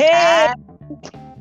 [0.00, 0.54] Hey.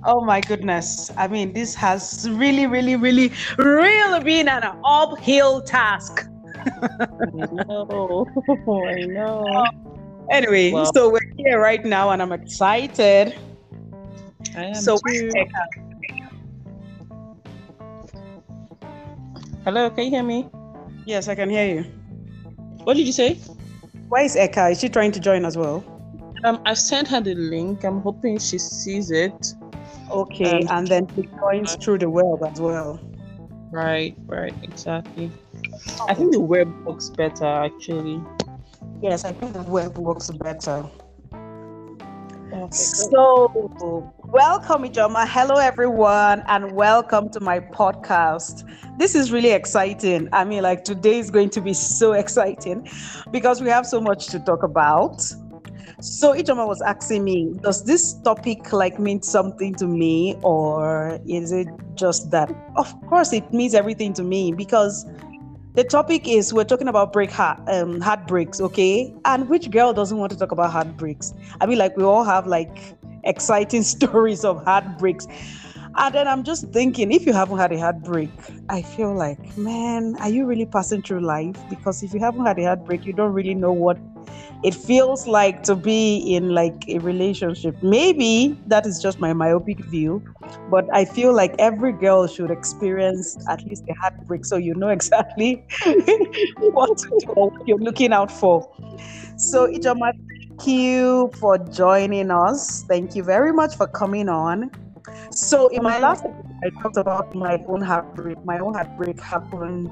[0.04, 1.12] Oh my goodness.
[1.16, 6.28] I mean, this has really, really, really, really been an uphill task.
[6.58, 8.28] I know.
[8.88, 9.66] I know.
[10.30, 13.34] Anyway, Well- so we're here right now and I'm excited.
[14.58, 15.32] I am so too.
[19.64, 20.50] Hello, can you hear me?
[21.06, 21.84] yes, I can hear you.
[22.84, 23.36] What did you say?
[24.10, 24.72] Where is Eka?
[24.74, 25.84] Is she trying to join as well?
[26.44, 27.84] Um, I've sent her the link.
[27.84, 29.54] I'm hoping she sees it.
[30.10, 33.00] Okay, Um, and then she joins through the web as well.
[33.72, 35.32] Right, right, exactly.
[36.08, 38.22] I think the web works better actually.
[39.02, 40.86] Yes, I think the web works better.
[42.52, 45.28] Okay, So, welcome, Ijoma.
[45.28, 48.64] Hello, everyone, and welcome to my podcast.
[48.98, 50.28] This is really exciting.
[50.34, 52.88] I mean, like, today is going to be so exciting
[53.30, 55.22] because we have so much to talk about.
[56.02, 61.52] So, Ijoma was asking me, does this topic like mean something to me, or is
[61.52, 62.50] it just that?
[62.78, 65.06] Of course, it means everything to me because
[65.74, 69.14] the topic is we're talking about break heart, um, heartbreaks, okay?
[69.26, 71.34] And which girl doesn't want to talk about heartbreaks?
[71.60, 72.96] I mean, like we all have like
[73.26, 75.28] exciting stories of heartbreaks.
[75.96, 78.30] And then I'm just thinking, if you haven't had a heartbreak,
[78.70, 81.58] I feel like, man, are you really passing through life?
[81.70, 83.98] Because if you haven't had a heartbreak, you don't really know what
[84.64, 87.76] it feels like to be in like a relationship.
[87.84, 90.24] Maybe that is just my myopic view,
[90.70, 94.90] but I feel like every girl should experience at least a heartbreak so you know
[95.00, 95.66] exactly
[96.58, 98.68] what to do or what you're looking out for.
[99.38, 102.84] So, Ijoma, thank you for joining us.
[102.88, 104.72] Thank you very much for coming on.
[105.32, 106.24] So, in my last
[106.64, 108.44] I talked about my own heartbreak.
[108.46, 109.90] My own heartbreak happened.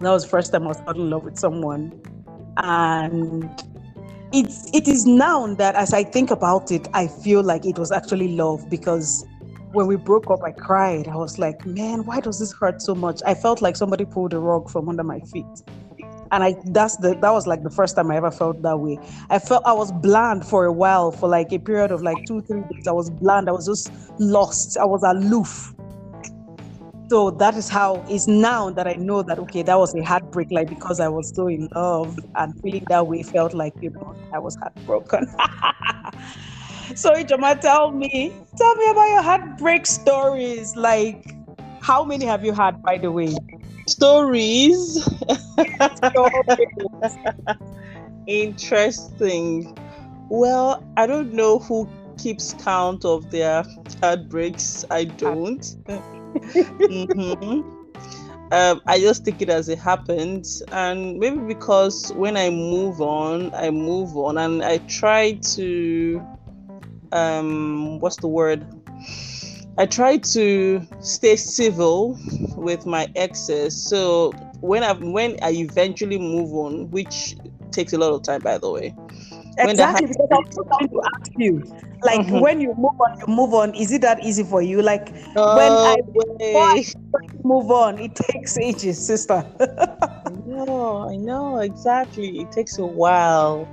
[0.00, 1.92] That was the first time I was in love with someone,
[2.56, 3.48] and
[4.32, 7.92] it's it is now that as I think about it, I feel like it was
[7.92, 9.26] actually love because
[9.72, 11.08] when we broke up, I cried.
[11.08, 13.20] I was like, man, why does this hurt so much?
[13.26, 15.46] I felt like somebody pulled a rug from under my feet.
[16.30, 18.98] And I that's the that was like the first time I ever felt that way.
[19.28, 22.40] I felt I was bland for a while, for like a period of like two,
[22.42, 22.86] three days.
[22.86, 23.50] I was bland.
[23.50, 24.78] I was just lost.
[24.78, 25.74] I was aloof.
[27.12, 30.48] So that is how it's now that I know that okay, that was a heartbreak,
[30.50, 34.14] like because I was so in love and feeling that way felt like you know
[34.32, 35.26] I was heartbroken.
[36.94, 40.74] so Ijoma, tell me, tell me about your heartbreak stories.
[40.74, 41.34] Like,
[41.82, 43.34] how many have you had, by the way?
[43.88, 45.06] Stories.
[48.26, 49.76] Interesting.
[50.30, 51.86] Well, I don't know who
[52.16, 53.64] keeps count of their
[54.00, 54.86] heartbreaks.
[54.90, 55.76] I don't.
[55.90, 56.11] Ah.
[56.88, 57.64] Mhm.
[58.52, 63.52] um, I just take it as it happened, and maybe because when I move on,
[63.54, 66.22] I move on, and I try to,
[67.12, 68.66] um, what's the word?
[69.78, 72.18] I try to stay civil
[72.56, 73.74] with my exes.
[73.88, 77.36] So when I when I eventually move on, which
[77.70, 78.94] takes a lot of time, by the way.
[79.60, 81.62] When that Exactly, because I was going to ask you,
[82.04, 82.42] like, Mhm.
[82.42, 83.74] when you move on, you move on.
[83.74, 84.82] Is it that easy for you?
[84.82, 86.82] Like, Oh, I- way.
[86.82, 87.14] when
[87.44, 89.44] move on, it takes ages, sister.
[90.46, 92.40] no, I know, exactly.
[92.40, 93.68] It takes a while.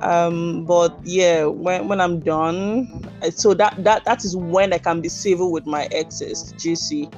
[0.00, 2.88] Um, but yeah, when when I'm done,
[3.30, 7.10] so that that that is when I can be civil with my exes, GC,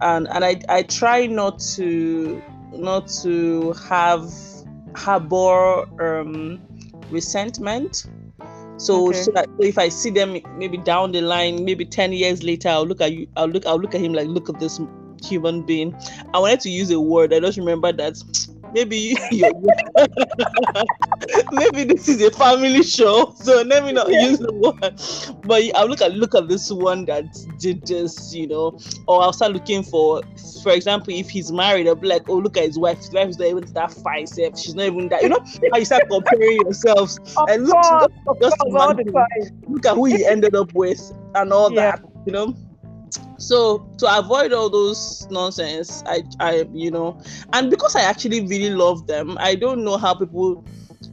[0.00, 2.42] and and I I try not to
[2.72, 4.24] not to have
[4.96, 6.60] harbor um
[7.10, 8.06] resentment.
[8.78, 9.22] So, Okay.
[9.22, 12.86] so that if I see them maybe down the line, maybe ten years later, I'll
[12.86, 13.26] look at you.
[13.36, 13.66] I'll look.
[13.66, 14.80] I'll look at him like, look at this
[15.24, 15.94] human being.
[16.34, 17.32] I wanted to use a word.
[17.32, 18.22] I just remember that
[18.76, 19.50] maybe you
[21.52, 25.00] maybe this is a family show, so let me not use the word.
[25.46, 27.24] But I'll look at look at this one that
[27.58, 28.78] did this, you know,
[29.08, 30.22] or I'll start looking for,
[30.62, 32.98] for example, if he's married, I'll be like, oh, look at his wife.
[32.98, 34.58] His wife is not even that fine, self.
[34.58, 35.22] She's not even that.
[35.22, 35.40] You know,
[35.72, 38.06] how you start comparing yourselves Of and look, course,
[38.40, 41.00] just, just course, look at who you ended up with
[41.34, 41.92] and all Yeah.
[41.92, 42.54] that you know
[43.38, 47.18] so to avoid all those nonsense i i you know
[47.52, 50.64] and because i actually really love them i don't know how people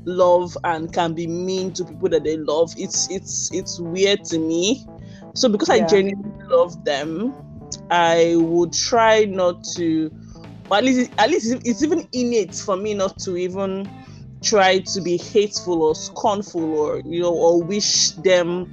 [0.06, 2.74] love and can be mean to people that they love.
[2.78, 4.86] It's it's it's weird to me.
[5.36, 7.34] So because i genuinely love them
[7.90, 10.12] i would try not to
[10.70, 13.90] or at least at least it's even innate for me not to even
[14.44, 18.72] try to be hateful or scornful or you know or wish them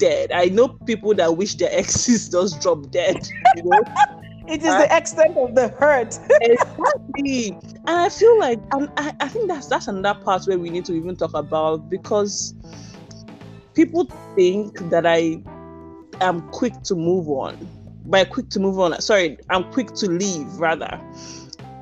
[0.00, 0.32] dead.
[0.32, 3.16] I know people that wish their exes just drop dead.
[3.56, 3.82] You know,
[4.50, 6.18] It is the extent of the hurt.
[6.40, 7.50] exactly.
[7.86, 10.84] And I feel like, and I, I think that's that's another part where we need
[10.86, 12.52] to even talk about because
[13.74, 15.40] people think that I
[16.20, 17.56] am quick to move on.
[18.06, 21.00] By quick to move on, sorry, I'm quick to leave rather.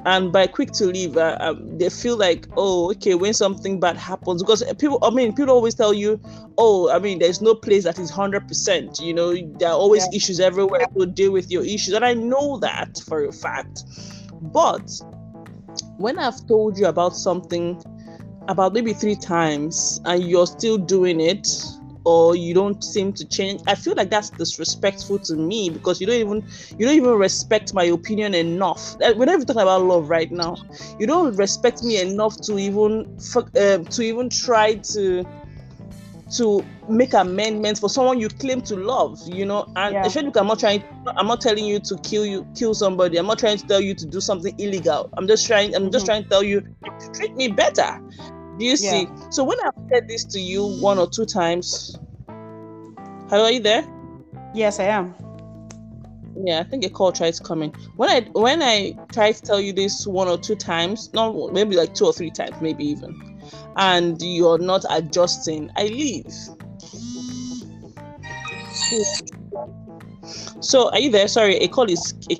[0.04, 3.96] And by quick to leave, uh, um, they feel like, oh, okay, when something bad
[3.96, 6.20] happens, because people, I mean, people always tell you,
[6.56, 9.00] oh, I mean, there's no place that is 100%.
[9.00, 10.16] You know, there are always yeah.
[10.16, 10.86] issues everywhere.
[10.98, 11.94] to deal with your issues.
[11.94, 13.82] And I know that for a fact.
[14.40, 14.88] But
[15.96, 17.82] when I've told you about something
[18.48, 21.48] about maybe three times and you're still doing it,
[22.08, 26.06] or you don't seem to change i feel like that's disrespectful to me because you
[26.06, 26.42] don't even
[26.78, 28.96] you don't even respect my opinion enough.
[29.00, 30.56] We're not even talking about love right now.
[30.98, 35.24] You don't respect me enough to even uh, to even try to
[36.36, 39.64] to make amendments for someone you claim to love you know?
[39.76, 40.04] And yeah.
[40.04, 40.84] especially i'm not trying
[41.16, 43.16] i'm not telling you to kill you kill somebody.
[43.16, 45.08] I'm not trying to tell you to do something illegal.
[45.16, 46.22] I'm just trying i'm just mm-hmm.
[46.22, 48.00] trying to tell you to treat me better
[48.58, 48.76] do you yeah.
[48.76, 49.08] see?
[49.30, 51.96] So when I've said this to you one or two times,
[53.28, 53.84] hello, are you there?
[54.54, 55.14] Yes, I am.
[56.44, 57.74] Yeah, I think a call tries coming.
[57.96, 61.76] When I when I try to tell you this one or two times, not maybe
[61.76, 63.40] like two or three times, maybe even,
[63.76, 66.32] and you're not adjusting, I leave.
[70.60, 71.28] So are you there?
[71.28, 72.36] Sorry, a call is a,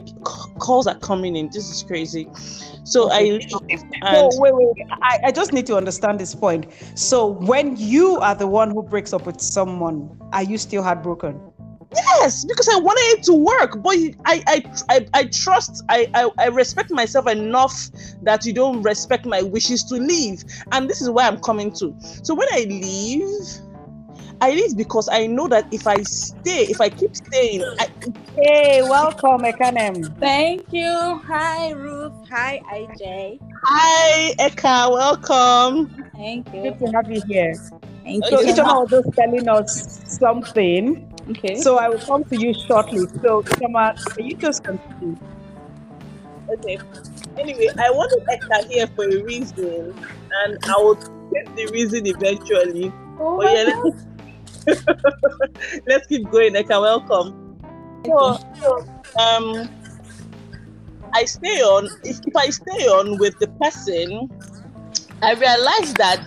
[0.59, 1.51] calls are coming in.
[1.53, 2.29] This is crazy.
[2.89, 3.11] So.
[3.11, 3.39] I
[4.13, 4.87] so wait, wait.
[5.03, 6.67] I, I just need to understand this point.
[6.95, 11.39] So when you are the one who breaks up with someone, are you still heartbroken?
[11.95, 16.31] Yes, because I wanted it to work, but I I I, I trust I, I
[16.39, 17.89] I respect myself enough
[18.23, 21.95] that you don't respect my wishes to leave, and this is where I'm coming to.
[22.01, 23.23] So when I leave,
[24.41, 27.89] I leave because I know that if I stay, if I keep staying, I,
[28.37, 30.17] hey, welcome, Ekanem.
[30.21, 31.21] Thank you.
[31.27, 32.13] Hi, Ruth.
[32.31, 33.41] Hi, IJ.
[33.65, 34.93] Hi, Eka.
[34.93, 35.91] Welcome.
[36.15, 36.63] Thank you.
[36.63, 37.59] Good to have you here.
[38.05, 38.47] Thank so you.
[38.47, 41.13] Ijoma was just telling us something.
[41.31, 41.57] Okay.
[41.57, 43.09] So I will come to you shortly.
[43.25, 45.17] So Ijoma, can you just continue?
[46.49, 46.79] Okay.
[47.41, 49.95] Anyway, I wanted Eka here for a reason,
[50.45, 52.93] and I will get the reason eventually.
[53.21, 53.75] Oh but yeah,
[55.87, 56.81] Let's keep going, Eka.
[56.81, 57.59] Welcome.
[58.07, 58.79] So, so,
[59.21, 59.69] um,
[61.15, 61.87] I stay on.
[62.05, 64.31] If, if I stay on with the person,
[65.23, 66.25] I realize that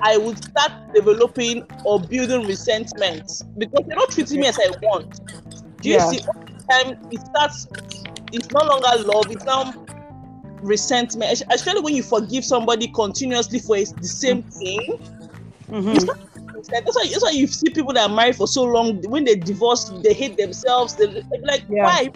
[0.00, 5.20] I would start developing or building resentment because they're not treating me as I want.
[5.80, 6.10] Do you yeah.
[6.10, 6.20] see?
[6.20, 7.66] All the time it starts.
[8.32, 9.30] It's no longer love.
[9.30, 9.74] It's now
[10.62, 11.42] resentment.
[11.50, 15.00] Especially when you forgive somebody continuously for the same thing.
[15.68, 16.27] Mm-hmm.
[16.66, 19.02] That's why that's why you see people that are married for so long.
[19.02, 20.94] When they divorce, they hate themselves.
[20.94, 21.06] They,
[21.42, 21.84] like yeah.
[21.84, 22.10] why?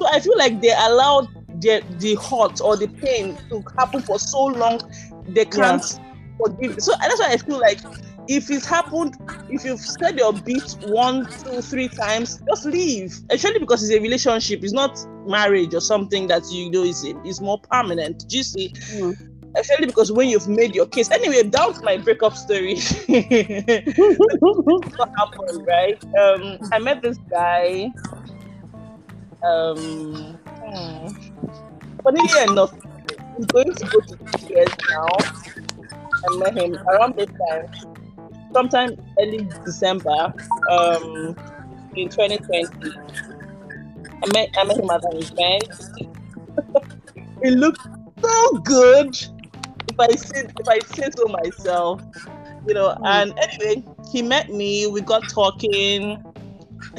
[0.00, 1.28] So I feel like they allowed
[1.60, 4.80] the the hurt or the pain to happen for so long.
[5.28, 6.36] They can't yeah.
[6.38, 6.80] forgive.
[6.80, 7.80] So that's why I feel like
[8.28, 9.16] if it's happened,
[9.48, 13.18] if you've said your beat one, two, three times, just leave.
[13.30, 14.62] Especially because it's a relationship.
[14.62, 18.28] It's not marriage or something that you know is is more permanent.
[18.28, 18.70] Do you see?
[18.70, 21.08] Mm especially because when you've made your case.
[21.10, 22.76] Anyway, down to my breakup story.
[23.06, 23.24] what
[25.18, 26.02] happened, right?
[26.16, 27.90] Um, I met this guy.
[29.42, 31.08] Um, hmm,
[32.02, 32.72] funnily enough,
[33.36, 34.16] he's going to go to
[34.48, 35.06] years now.
[36.24, 37.66] I met him around this time,
[38.52, 40.32] sometime early December,
[40.70, 41.34] um,
[41.96, 42.92] in 2020.
[44.22, 45.64] I met I met him at an event.
[47.42, 47.80] he looked
[48.22, 49.16] so good
[49.92, 52.02] if I say if I say so myself,
[52.66, 52.90] you know.
[53.00, 53.06] Mm.
[53.06, 54.86] And anyway, he met me.
[54.86, 56.22] We got talking.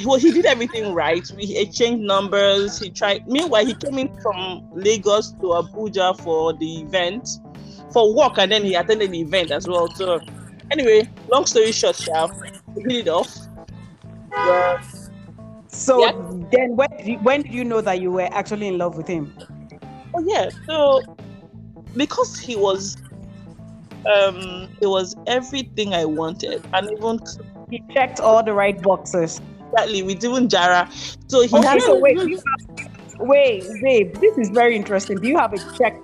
[0.06, 1.30] Well, he did everything right.
[1.36, 2.80] We exchanged numbers.
[2.80, 3.28] He tried.
[3.28, 7.28] Meanwhile, he came in from Lagos to Abuja for the event,
[7.92, 9.94] for work, and then he attended the event as well.
[9.94, 10.20] So,
[10.72, 12.32] anyway, long story short, sharp,
[12.76, 13.36] we hit it off.
[14.32, 14.82] Yeah.
[15.68, 16.12] So yeah.
[16.52, 16.90] then, when
[17.24, 19.34] when did you know that you were actually in love with him?
[20.16, 20.50] Oh yeah.
[20.68, 21.02] So
[21.96, 22.98] because he was
[24.12, 27.20] um he was everything I wanted and even
[27.70, 29.42] he checked all the right boxes.
[29.72, 30.90] Exactly, with even Jara.
[31.28, 32.18] So he okay, so wait,
[33.20, 35.18] wait, babe, this is very interesting.
[35.20, 35.96] Do you have a check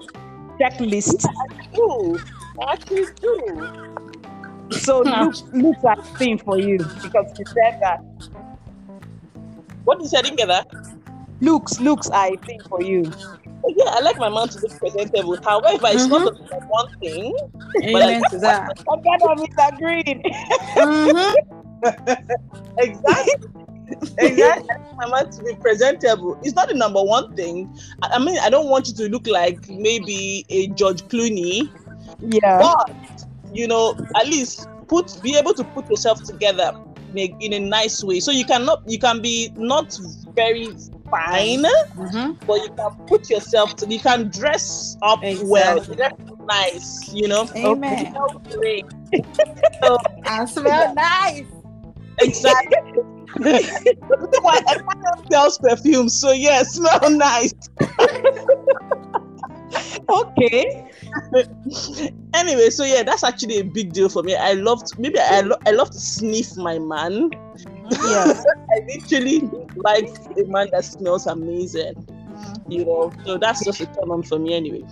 [0.59, 1.25] checklist?
[1.25, 2.19] I do.
[2.67, 3.69] I actually do.
[4.71, 7.99] So look looks like thing for you because he said that.
[9.83, 10.17] What did you say?
[10.17, 10.67] I didn't get that.
[11.41, 13.11] Looks looks I think for you
[13.67, 15.37] yeah, I like my man to look presentable.
[15.43, 16.25] However, it's mm-hmm.
[16.25, 17.35] not a, one thing.
[17.83, 18.83] Amen to that.
[18.91, 19.77] I'm gonna Mr.
[19.77, 20.23] Green.
[20.75, 21.59] Mm-hmm.
[22.77, 23.49] exactly.
[24.17, 24.75] exactly.
[24.97, 26.39] My man to be presentable.
[26.43, 27.73] It's not the number one thing.
[28.01, 31.69] I, I mean, I don't want you to look like maybe a George Clooney.
[32.19, 32.59] Yeah.
[32.59, 36.73] But you know, at least put be able to put yourself together
[37.13, 38.19] in a, in a nice way.
[38.19, 39.97] So you cannot you can be not
[40.35, 40.69] very
[41.11, 41.63] fine,
[41.97, 42.37] Mhm.
[42.45, 45.95] but you can put yourself to you can dress up well, Exactly.
[45.95, 46.13] dress
[46.47, 47.47] nice, you know.
[47.55, 48.13] Amen.
[48.13, 48.41] Smell
[49.83, 51.45] so, I smell nice.
[52.19, 53.03] exactly.
[54.41, 57.53] Why everyone sells perfume, so yeah, smell nice.
[60.09, 60.88] Okay.
[62.33, 64.35] anyway, so yeah, that's actually a big deal for me.
[64.35, 67.29] I love to, maybe I, lo- I love to sniff my man.
[67.91, 68.41] Yeah,
[68.75, 69.39] I literally
[69.75, 72.71] like a man that smells amazing, mm.
[72.71, 73.11] you know.
[73.25, 74.83] So that's just a turn on for me anyway.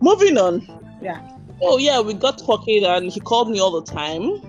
[0.00, 0.66] Moving on.
[1.02, 1.20] Yeah.
[1.60, 4.40] Oh yeah, we got talking and he called me all the time.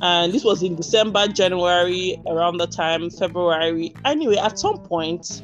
[0.00, 3.94] And this was in December, January, around the time, February.
[4.04, 5.42] Anyway, at some point,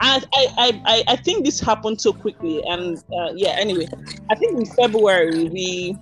[0.00, 2.62] I I, I, I, I think this happened so quickly.
[2.68, 3.86] And uh, yeah, anyway,
[4.30, 5.96] I think in February we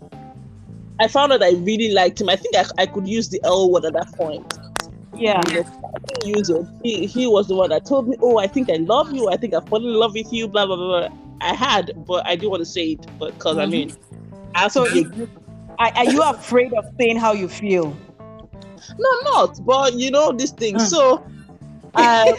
[1.00, 2.28] I found out I really liked him.
[2.28, 4.46] I think I, I could use the L word at that point.
[5.12, 5.40] Yeah.
[5.40, 6.66] I didn't use it.
[6.82, 9.28] He, he was the one that told me, "Oh, I think I love you.
[9.28, 11.08] I think I fall in love with you." Blah blah blah.
[11.40, 13.70] I had, but I didn't want to say it, but because I Mhm.
[13.70, 13.96] mean,
[14.54, 15.28] I have So you-
[15.78, 17.96] are, are you afraid of saying how you feel?
[18.98, 19.64] No, I'm not.
[19.64, 20.76] But you know this thing.
[20.76, 20.80] Mm.
[20.80, 21.24] So,
[21.96, 22.34] um,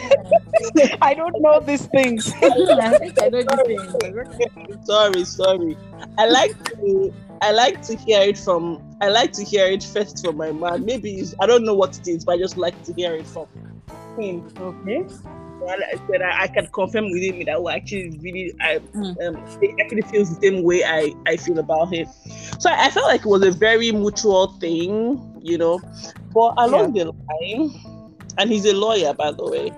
[1.02, 2.32] I don't know these things.
[2.42, 4.78] I know this thing.
[4.84, 5.76] sorry, sorry.
[6.18, 7.14] I like to.
[7.42, 8.82] I like to hear it from.
[9.00, 10.84] I like to hear it first from my man.
[10.84, 13.26] Maybe it's, I don't know what it is, but I just like to hear it
[13.26, 13.46] from
[14.18, 14.44] him.
[14.58, 15.04] Okay.
[15.60, 19.28] Well, I said I, I can confirm with him that we actually really, I Mm.
[19.28, 22.06] um, he actually feels the same way I I feel about him.
[22.58, 25.80] So I, I felt like it was a very mutual thing, you know.
[26.32, 27.95] But along the line,
[28.38, 29.72] and he's a lawyer, by the way.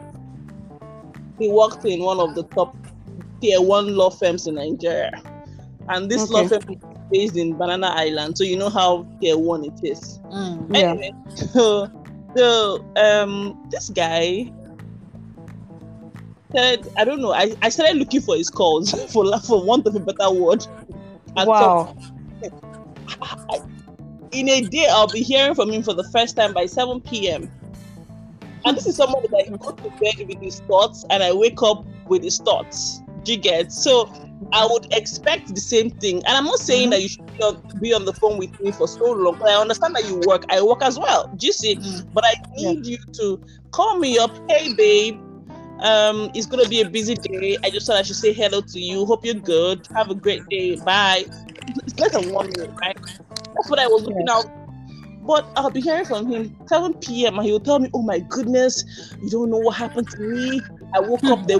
[1.38, 2.76] He worked in one of the top
[3.40, 5.12] tier one law firms in Nigeria,
[5.88, 6.76] and this law firm is
[7.10, 8.36] based in Banana Island.
[8.36, 10.18] So you know how tier one it is.
[10.32, 10.74] Mm.
[10.74, 10.90] Yeah.
[10.90, 11.88] Anyway, so,
[12.36, 14.50] so um, this guy
[16.54, 17.32] said, I don't know.
[17.32, 20.66] I, I started looking for his calls for for want of a better word.
[21.36, 21.94] And Wow.
[22.42, 22.50] so
[24.32, 27.48] in a day, I'll be hearing from him for the first time by 7 p.m.
[28.68, 31.62] And this is someone that I go to bed with his thoughts and I wake
[31.62, 33.00] up with his thoughts.
[33.22, 33.72] Do you get?
[33.72, 34.12] So
[34.52, 36.16] I would expect the same thing.
[36.26, 36.90] And I'm not saying Mhm.
[36.92, 39.94] that you should be on, the phone with me for so long, but I understand
[39.96, 40.44] that you work.
[40.50, 41.30] I work as well.
[41.36, 41.76] Do you see?
[41.76, 42.06] Mm.
[42.12, 44.30] But I need you to call me up.
[44.48, 45.20] Hey, babe.
[45.80, 47.56] Um, it's gonna be a busy day.
[47.64, 49.06] I just thought I should say hello to you.
[49.06, 49.86] Hope you're good.
[49.94, 50.76] Have a great day.
[50.76, 51.24] Bye.
[51.86, 52.96] It's less than one minute, right?
[53.54, 54.46] That's what I was looking out.
[55.28, 57.38] But I'll be hearing from him 7 p.m.
[57.38, 58.82] and he'll tell me, "Oh my goodness,
[59.20, 60.62] you don't know what happened to me.
[60.94, 61.46] I woke up.
[61.46, 61.56] They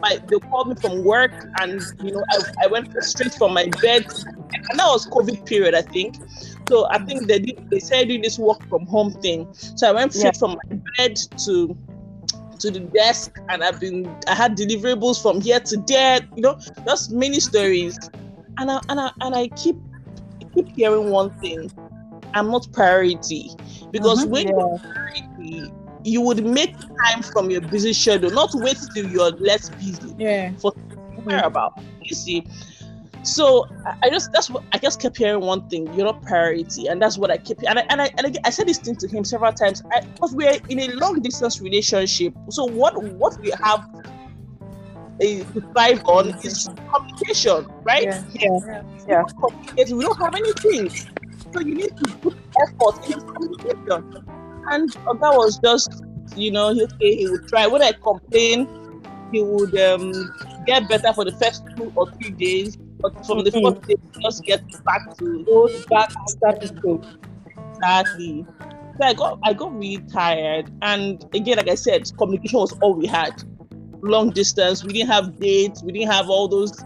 [0.00, 3.66] my, they called me from work, and you know I, I went straight from my
[3.82, 4.06] bed.
[4.70, 6.16] And that was COVID period, I think.
[6.68, 9.52] So I think they did, they started doing this work from home thing.
[9.52, 11.76] So I went straight from my bed to
[12.60, 16.20] to the desk, and I've been I had deliverables from here to there.
[16.36, 17.98] You know, just many stories,
[18.58, 19.76] and I and I and I keep
[20.54, 21.68] keep hearing one thing.
[22.34, 23.50] I'm not priority
[23.90, 24.28] because Mhm.
[24.30, 25.72] when you're priority,
[26.04, 30.52] you would make time from your busy schedule, not wait till you're less busy Yeah.
[30.60, 30.72] For
[31.28, 31.72] care about.
[32.02, 32.44] You see.
[33.24, 35.92] So I- I just that's what I just kept hearing one thing.
[35.94, 37.58] You're not priority, and that's what I keep.
[37.68, 39.82] And I and I and I, I said this thing to him several times.
[40.14, 42.32] Because we're in a long distance relationship.
[42.50, 43.84] So what what we have
[45.20, 48.04] a, to thrive on is communication, right?
[48.04, 48.22] Yeah.
[48.40, 48.82] Yeah.
[49.08, 49.22] Yeah.
[49.42, 49.96] Communicate.
[49.96, 50.90] We don't have anything,
[51.54, 54.04] so you need to put effort in communication.
[54.70, 56.02] And that was just,
[56.34, 57.66] you know, okay, he would try.
[57.66, 58.68] When I complain,
[59.32, 60.32] he would um
[60.66, 63.62] get better for the first two or three days, but from the Mhm.
[63.62, 67.00] fourth day, just get back to Goes back to status quo.
[67.80, 68.46] exactly.
[69.00, 72.94] So I got I got really tired, and again, like I said, communication was all
[72.96, 73.32] we had.
[74.02, 76.84] Long distance, we didn't have dates, we didn't have all those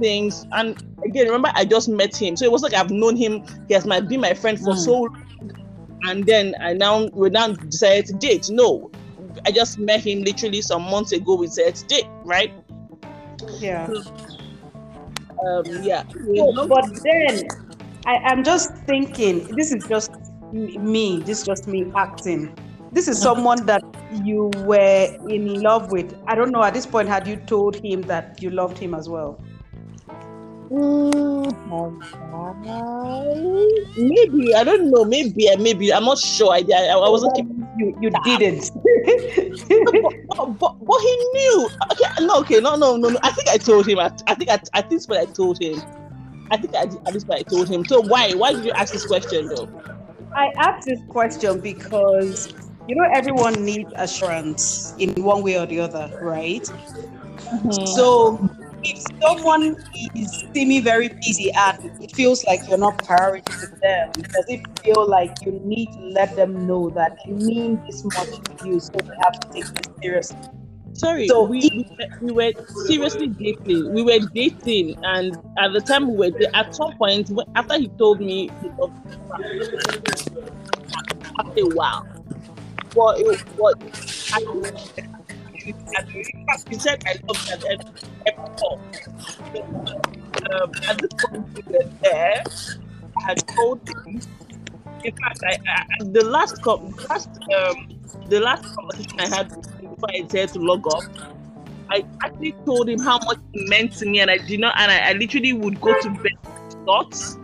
[0.00, 0.46] things.
[0.52, 3.44] And again, remember, I just met him, so it was like I've known him.
[3.68, 4.84] He has my been my friend for Mm.
[4.84, 5.26] so long,
[6.04, 8.50] and then I now we now decided to date.
[8.50, 8.90] No,
[9.46, 11.34] I just met him literally some months ago.
[11.34, 12.52] We said to date, right?
[13.58, 13.88] Yeah.
[15.46, 16.04] Um, yeah.
[16.36, 17.48] So, but then
[18.06, 20.10] I, I'm just thinking, this is just
[20.52, 22.54] me, this is just me acting.
[22.92, 23.82] This is someone that
[24.24, 26.14] you were in love with.
[26.26, 29.08] I don't know, at this point, had you told him that you loved him as
[29.08, 29.40] well?
[33.96, 35.04] Maybe I don't know.
[35.04, 36.52] Maybe maybe I'm not sure.
[36.52, 37.34] I I, I wasn't.
[37.34, 38.70] keeping You, you didn't.
[40.28, 41.68] but, but, but he knew.
[41.92, 43.18] Okay, no, okay, no, no, no, no.
[43.22, 43.98] I think I told him.
[43.98, 45.82] I, I think I, I think what I told him.
[46.52, 47.84] I think I, at this point I told him.
[47.84, 49.68] So why, why did you ask this question though?
[50.36, 52.54] I asked this question because
[52.86, 56.62] you know everyone needs assurance in one way or the other, right?
[56.62, 57.86] Mm-hmm.
[57.96, 58.48] So
[58.82, 59.76] if someone
[60.14, 64.60] is seeming very busy and it feels like you're not priority to them, does it
[64.80, 68.80] feel like you need to let them know that they mean this much to you,
[68.80, 70.38] so they have to take this seriously?
[70.92, 72.52] Sorry, so we, we, we were
[72.86, 73.92] seriously dating.
[73.92, 78.20] We were dating, and at the time we were at some point after he told
[78.20, 78.50] me
[81.38, 82.06] after a while,
[83.18, 83.76] it was
[84.32, 85.19] I,
[85.62, 87.64] he said I love that
[88.26, 88.80] every call.
[90.52, 92.42] Um, at this point we were there,
[93.18, 94.20] I had told him.
[95.02, 97.88] In fact, I, I the last com- last um
[98.28, 99.48] the last conversation I had
[99.80, 101.04] before I said to log off,
[101.88, 104.90] I actually told him how much it meant to me, and I did not, and
[104.90, 106.32] I, I literally would go to bed
[106.84, 107.38] thoughts.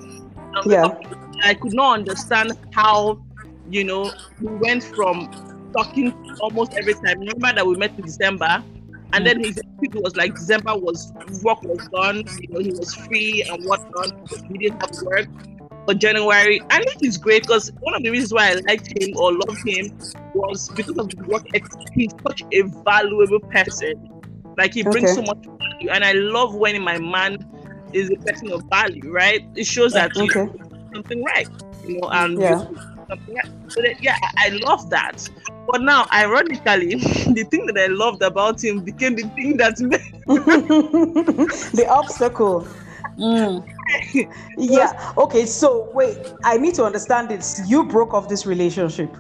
[0.67, 0.95] Yeah.
[1.43, 3.21] I could not understand how,
[3.69, 5.29] you know, we went from
[5.77, 7.21] talking almost every time.
[7.21, 8.63] Remember that we met in December,
[9.13, 9.61] and then his
[9.95, 14.13] was like December was work was done, you know, he was free and whatnot.
[14.51, 15.29] He didn't have work.
[15.87, 19.17] But January, I think it's great because one of the reasons why I liked him
[19.17, 19.97] or loved him
[20.35, 21.47] was because of work.
[21.95, 24.11] He's such a valuable person.
[24.59, 25.15] Like he brings okay.
[25.15, 27.39] so much value, and I love when my man
[27.93, 29.13] is a person of value.
[29.13, 29.47] Right?
[29.55, 30.51] It shows that okay.
[30.93, 31.49] something right,
[31.87, 32.67] you know, and yeah.
[33.09, 33.51] Something right.
[33.69, 35.29] So that, yeah, I love that.
[35.71, 36.95] But now, ironically,
[37.35, 42.67] the thing that I loved about him became the thing that made the obstacle.
[43.19, 43.67] Mm.
[44.59, 45.13] yeah.
[45.17, 45.47] Okay.
[45.47, 47.63] So wait, I need to understand this.
[47.67, 49.15] You broke off this relationship.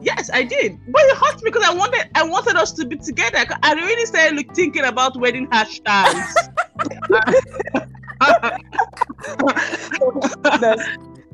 [0.00, 0.78] Yes, I did.
[0.88, 3.44] But it hurt me because I wanted I wanted us to be together.
[3.62, 6.34] I really started like, thinking about wedding hashtags.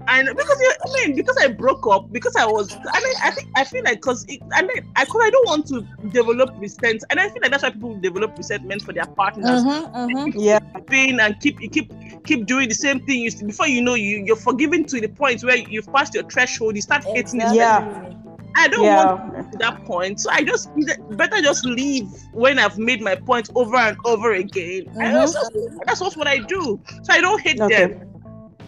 [0.09, 3.31] I know because I mean because I broke up because I was I mean I
[3.31, 7.05] think I feel like because I mean I cause I don't want to develop resentment
[7.11, 9.63] and I feel like that's why people develop resentment for their partners.
[9.63, 10.39] Mm-hmm, mm-hmm.
[10.39, 11.93] Yeah, pain and keep keep
[12.25, 13.21] keep doing the same thing.
[13.21, 16.77] You before you know you you're forgiven to the point where you've passed your threshold.
[16.77, 17.59] You start hating exactly.
[17.59, 18.15] Yeah.
[18.57, 19.13] I don't yeah.
[19.13, 20.71] want to that point, so I just
[21.11, 24.87] better just leave when I've made my point over and over again.
[24.87, 25.17] Mm-hmm.
[25.17, 25.39] Also,
[25.87, 27.87] that's what I do, so I don't hate okay.
[27.87, 28.18] them.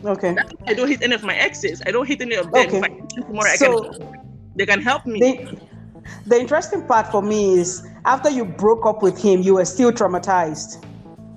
[0.04, 0.36] Okay.
[0.66, 1.82] I don't hate any of my exes.
[1.86, 2.66] I don't hate any of them.
[2.66, 2.78] Okay.
[2.78, 5.20] If I tomorrow, so, I can, they can help me.
[5.20, 5.60] The,
[6.26, 9.92] the interesting part for me is after you broke up with him, you were still
[9.92, 10.84] traumatized.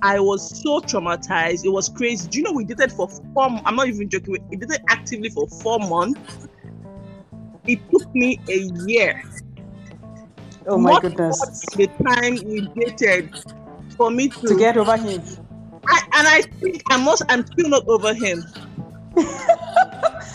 [0.02, 1.64] I was so traumatized.
[1.64, 2.28] It was crazy.
[2.28, 3.44] Do you know we dated for four?
[3.64, 4.36] I'm not even joking.
[4.48, 6.48] We dated actively for four months.
[7.66, 9.22] It took me a year.
[10.66, 11.40] Oh my goodness!
[11.76, 13.34] The time we dated
[13.96, 15.22] for me to, to get over him.
[15.88, 17.22] I, and I think I must.
[17.28, 18.44] I'm still not over him.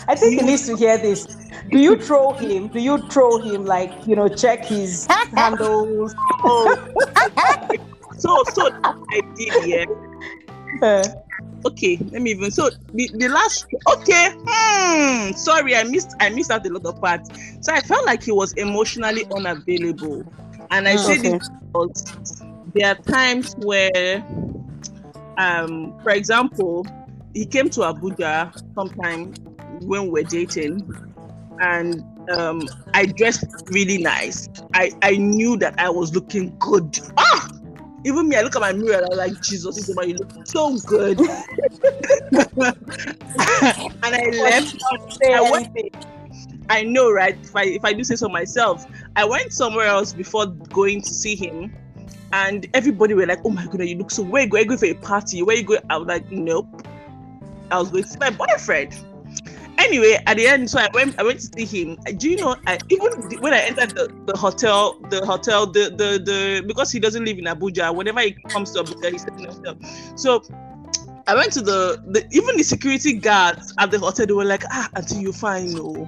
[0.07, 1.27] I think he needs to hear this.
[1.71, 2.67] Do you throw him?
[2.69, 6.15] Do you throw him like you know check his handles?
[6.43, 6.75] Oh.
[8.17, 9.85] so so I did yeah.
[10.81, 11.03] Uh,
[11.65, 14.33] okay, let me even so the, the last okay.
[14.47, 17.29] Hmm, sorry, I missed I missed out a lot of parts.
[17.61, 20.25] So I felt like he was emotionally unavailable,
[20.71, 21.37] and I say okay.
[21.37, 24.23] this because there are times where
[25.39, 26.85] um, for example,
[27.33, 29.33] he came to Abuja sometime
[29.81, 30.85] when we were dating,
[31.61, 34.49] and um, I dressed really nice.
[34.73, 36.99] I, I knew that I was looking good.
[37.17, 37.49] Ah!
[38.05, 40.77] Even me, I look at my mirror and I'm like, Jesus, this you look so
[40.85, 41.19] good.
[42.31, 42.75] and
[44.03, 44.75] I left.
[45.23, 45.69] I, went,
[46.69, 47.37] I know, right?
[47.41, 51.13] If I if I do say so myself, I went somewhere else before going to
[51.13, 51.73] see him
[52.33, 54.93] and everybody were like, "Oh my god, you look so where you going for a
[54.93, 55.43] party?
[55.43, 56.67] Where you going?" I was like, "Nope."
[57.71, 58.97] I was going to see my boyfriend.
[59.77, 61.17] Anyway, at the end, so I went.
[61.19, 61.97] I went to see him.
[62.17, 62.55] Do you know?
[62.67, 66.99] I even when I entered the, the hotel, the hotel, the, the the because he
[66.99, 67.95] doesn't live in Abuja.
[67.95, 69.77] Whenever he comes to Abuja, he's in hotel.
[70.15, 70.43] So
[71.27, 74.25] I went to the, the even the security guards at the hotel.
[74.25, 76.07] They were like, "Ah, until you find no."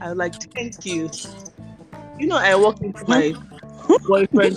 [0.00, 1.10] I was like, "Thank you."
[2.18, 3.34] You know, I walked into my
[4.06, 4.56] boyfriend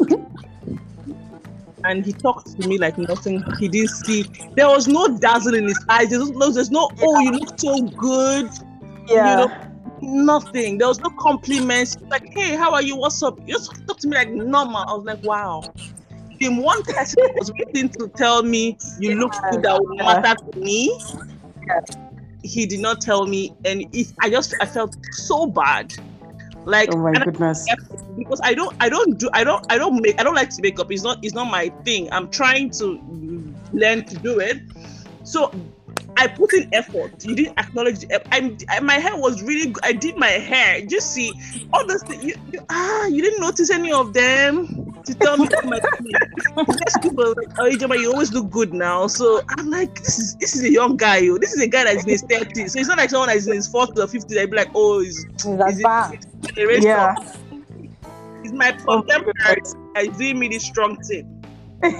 [1.87, 4.23] and he talked to me like nothing he didn't see.
[4.55, 6.09] There was no dazzle in his eyes.
[6.09, 8.49] There's no, there's no oh, you look so good.
[9.07, 9.41] Yeah.
[9.41, 10.77] You know, nothing.
[10.77, 11.97] There was no compliments.
[12.09, 12.95] Like, hey, how are you?
[12.95, 13.39] What's up?
[13.47, 14.77] You just talk to me like normal.
[14.77, 15.63] I was like, wow.
[16.39, 20.59] The one person was waiting to tell me you look good that would matter to
[20.59, 20.99] me.
[21.65, 21.81] Yeah.
[22.43, 25.93] He did not tell me, and if I just I felt so bad.
[26.67, 27.65] Like, oh my goodness.
[27.69, 27.75] I,
[28.17, 30.61] because I don't, I don't do, I don't, I don't make, I don't like to
[30.61, 30.91] make up.
[30.91, 32.11] It's not, it's not my thing.
[32.11, 33.01] I'm trying to
[33.71, 34.57] learn to do it.
[35.23, 35.53] So
[36.17, 37.25] I put in effort.
[37.25, 38.27] You didn't acknowledge the effort.
[38.33, 39.85] I'm, I, my hair was really good.
[39.85, 40.85] I did my hair.
[40.85, 41.31] Just see
[41.71, 42.25] all the things.
[42.25, 45.79] You, you, ah, you didn't notice any of them to tell me my
[46.57, 49.07] Yes, people like, oh, you always look good now.
[49.07, 51.17] So I'm like, this is this is a young guy.
[51.17, 51.37] Yo.
[51.37, 52.71] This is a guy that's in his 30s.
[52.71, 54.37] So it's not like someone that's in his 40s or 50s.
[54.37, 56.25] I'd be like, oh, he's, That's bad.
[56.55, 57.15] he's Yeah.
[58.43, 59.61] He's my contemporary.
[59.95, 61.33] He's doing me this strong thing.
[61.83, 61.91] so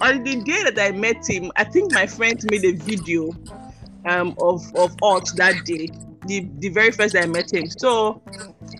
[0.00, 3.30] on the day that I met him, I think my friend made a video
[4.06, 5.88] um of of us that day.
[6.26, 7.68] The, the very first day I met him.
[7.70, 8.22] So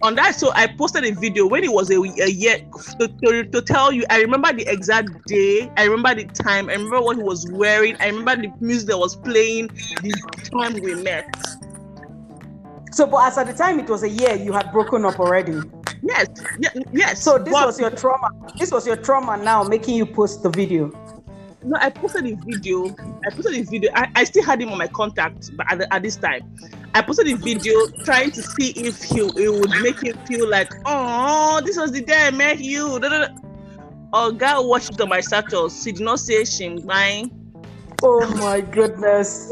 [0.02, 2.58] on that, so I posted a video when it was a, a year
[2.98, 4.04] to, to, to tell you.
[4.10, 5.70] I remember the exact day.
[5.76, 6.68] I remember the time.
[6.68, 7.96] I remember what he was wearing.
[7.98, 9.68] I remember the music that was playing.
[9.68, 11.34] The time we met.
[12.92, 15.60] So, but as at the time it was a year, you had broken up already.
[16.02, 16.28] Yes,
[16.92, 17.22] yes.
[17.22, 18.30] So this but- was your trauma.
[18.58, 20.92] This was your trauma now making you post the video.
[21.62, 22.88] No, I posted a video.
[23.26, 23.90] I posted a video.
[23.94, 26.40] I, I still had him on my contact, but at, at this time,
[26.92, 30.72] I posted a video trying to see if he it would make him feel like,
[30.86, 32.98] oh, this was the day I met you.
[34.12, 35.84] Oh, God watched it on my status.
[35.84, 37.39] He did not say shame mine.
[38.02, 39.50] Oh my goodness.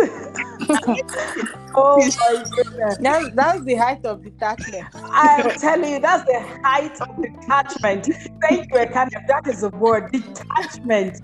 [1.75, 2.97] oh my goodness.
[3.01, 4.87] That, that's the height of detachment.
[4.95, 8.09] I'm telling you, that's the height of detachment.
[8.43, 9.11] Thank you, Ekane.
[9.29, 11.21] That is the word detachment.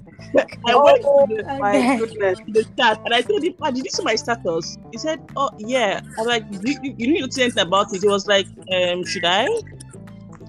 [0.67, 2.39] I went Oh to the, my goodness.
[2.47, 4.77] to the chat and I told him, did you see my status?
[4.93, 6.01] He said, oh, yeah.
[6.19, 8.03] I was like, you, you, you didn't say anything about it.
[8.03, 9.47] He was like, um, should I?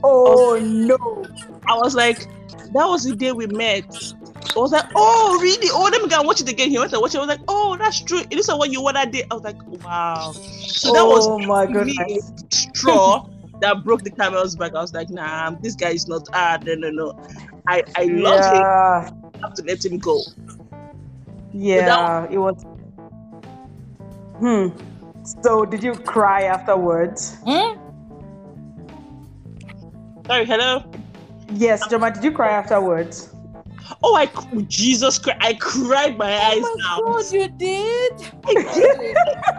[0.04, 0.98] Oh no.
[1.68, 2.20] I was like,
[2.74, 3.86] that was the day we met.
[4.56, 5.70] I was like, oh, really?
[5.72, 6.70] Oh, let me go and watch it again.
[6.70, 7.18] He went and watch it.
[7.18, 8.24] I was like, oh, that's true.
[8.30, 9.24] This is what you wore that day.
[9.30, 10.32] I was like, wow.
[10.34, 12.32] So that was oh my goodness.
[12.50, 13.28] straw
[13.62, 14.76] that broke the camel's back.
[14.76, 16.28] I was like, nah, this guy is not.
[16.34, 17.20] Ah, no, no, no.
[17.68, 18.64] I, I love him.
[19.36, 20.22] I have to let him go.
[21.54, 22.64] yeah, it was.
[24.40, 24.68] Hmm.
[25.42, 27.38] So, did you cry afterwards?
[27.46, 27.80] Hmm?
[30.28, 30.84] Sorry, hello.
[31.54, 33.35] Yes, Joma, did you cry afterwards?
[34.04, 34.30] Oh, I
[34.68, 35.38] Jesus Christ!
[35.42, 37.04] I cried my oh eyes Oh my out.
[37.04, 38.14] God, you did?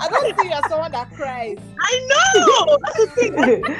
[0.01, 1.59] I don't think you're someone that cries.
[1.81, 2.79] I know.
[2.85, 3.77] That's the thing.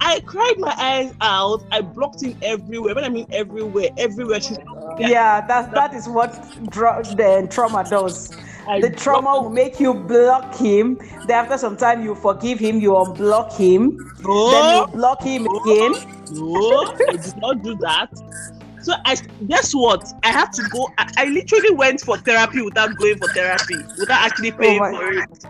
[0.00, 1.64] I cried my eyes out.
[1.72, 2.94] I blocked him everywhere.
[2.94, 4.40] When I mean everywhere, everywhere.
[4.40, 6.32] She, oh yeah, that's that is what
[6.70, 8.32] dra- the trauma does.
[8.68, 10.98] I The trauma will make you block him.
[11.26, 14.12] Then after some time, you forgive him, you unblock him,
[14.50, 15.92] then you block him again.
[16.30, 18.08] no, I did not do that.
[18.88, 20.10] So I guess what?
[20.24, 20.88] I had to go.
[20.96, 24.92] I, I literally went for therapy without going for therapy, without actually oh paying my-
[24.92, 25.44] for it.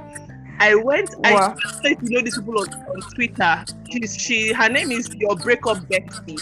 [0.59, 1.15] I went.
[1.23, 3.65] I started to know these people on, on Twitter.
[3.93, 4.53] She's she.
[4.53, 6.41] Her name is your breakup bestie.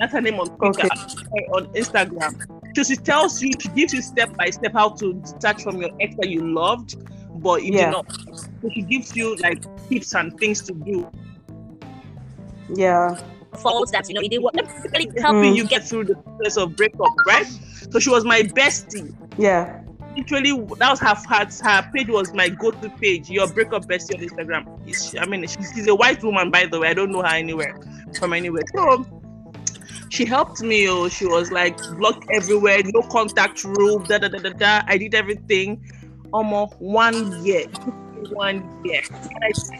[0.00, 0.88] That's her name on Twitter.
[0.92, 2.34] Eh, on Instagram.
[2.74, 5.90] So she tells you, she gives you step by step how to detach from your
[6.00, 6.96] ex that you loved,
[7.40, 7.84] but you Yeah.
[7.84, 8.12] did not.
[8.60, 11.08] So she gives you like tips and things to do.
[12.74, 13.20] Yeah.
[13.56, 15.56] Faults that you know it did what basically helping Mm.
[15.56, 17.46] you get through the process of breakup, right?
[17.90, 19.14] So she was my bestie.
[19.38, 19.82] Yeah.
[20.16, 23.30] Literally, that was her her, her page was my go-to page.
[23.30, 25.20] Your breakup bestie on Instagram.
[25.20, 26.88] I mean, she's, she's a white woman, by the way.
[26.88, 27.78] I don't know her anywhere
[28.18, 28.62] from anywhere.
[28.74, 29.06] So
[30.10, 30.88] she helped me.
[30.88, 34.00] Oh, she was like blocked everywhere, no contact rule.
[34.00, 34.82] Da da da da da.
[34.86, 35.80] I did everything.
[36.32, 37.66] Almost one year.
[38.32, 39.02] One year.
[39.10, 39.76] And I I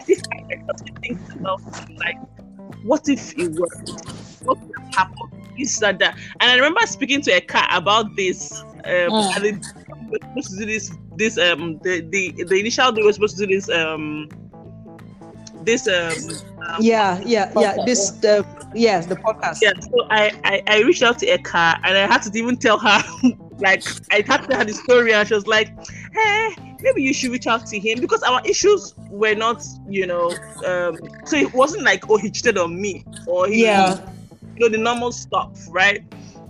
[1.01, 1.61] think myself,
[1.97, 2.15] like,
[2.83, 3.91] what if it worked?
[4.43, 5.31] What would happened?
[5.57, 6.15] This and that.
[6.39, 8.61] And I remember speaking to Eka about this.
[8.85, 9.35] Um, Mm.
[9.35, 9.55] and it,
[10.09, 10.91] were supposed to do this.
[11.17, 14.29] This um the the the initial day we were supposed to do this um
[15.63, 16.13] this um
[16.79, 17.19] Yeah.
[17.25, 17.51] Yeah.
[17.57, 17.75] Yeah.
[17.85, 18.11] This.
[18.11, 18.45] The.
[18.73, 19.05] Yes.
[19.07, 19.57] The podcast.
[19.61, 19.73] yeah.
[19.81, 23.03] So I I, I reached out to Eka and I had to even tell her
[23.59, 25.69] like I had to tell her the story and she was like,
[26.13, 30.37] hey, maybe you should reach out to him because our issues were not you know
[30.65, 33.97] um so it wasn't like oh he cheated on me or he Yeah.
[34.55, 36.01] you know the normal stuff, right?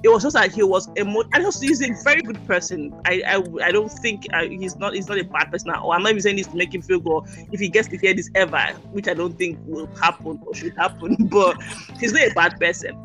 [0.02, 2.94] It was just like he was emo- and also he's a very good person.
[3.06, 5.92] I I, I don't think uh, he's not he's not a bad person all.
[5.92, 7.24] I'm not even saying this to make him feel good.
[7.52, 10.74] If he gets to hear this ever, which I don't think will happen or should
[10.78, 11.58] happen, but
[12.00, 12.98] he's not a bad person.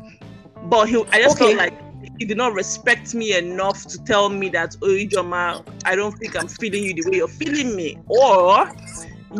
[0.63, 1.45] But he, I just Okay.
[1.47, 1.73] felt like
[2.17, 6.35] he did not respect me enough to tell me that, oh, Ijoma, I don't think
[6.35, 8.71] I'm feeling you the way you're feeling me, or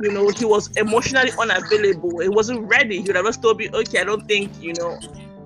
[0.02, 2.20] you know, he was emotionally unavailable.
[2.20, 3.02] He wasn't ready.
[3.02, 5.00] He would have just told me, okay, I don't think, you know,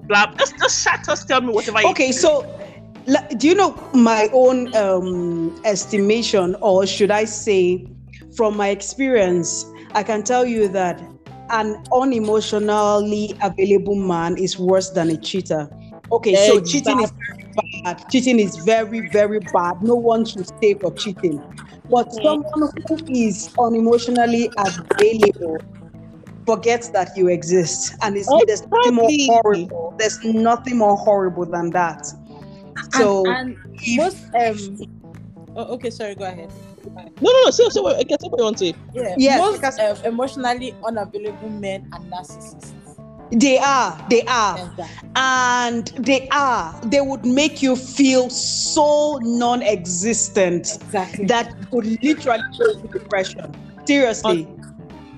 [0.04, 0.34] blah.
[0.36, 1.26] Just, just shut us.
[1.26, 1.82] Tell me whatever.
[1.82, 2.44] you Okay, so
[3.38, 7.88] do you know my own um, estimation, or should I say,
[8.36, 11.00] from my experience, I can tell you that
[11.50, 15.70] an unemotionally available man is worse than a cheater.
[16.12, 17.12] Okay, so cheating is
[17.84, 18.10] bad.
[18.10, 19.82] Cheating is very, very bad.
[19.84, 21.42] No one should stay for cheating.
[21.90, 25.58] But someone who is unemotionally available
[26.46, 27.94] forgets that you exist.
[28.02, 29.10] And it's, there's nothing more
[29.44, 29.96] horrible.
[29.98, 32.06] There's nothing more horrible than that.
[32.94, 34.80] So and, and if- most um
[35.56, 36.52] oh, okay sorry go ahead
[37.22, 37.52] No, no, no.
[37.52, 38.74] So, so I get what you want to say.
[38.94, 42.72] yeah Yes, most because- um, emotionally unavailable men are narcissists
[43.32, 44.58] they are, they are.
[44.58, 45.10] Exactly.
[45.16, 52.44] and they are they would make you feel so non-existent exactly that you could literally
[52.58, 54.48] go into depression seriously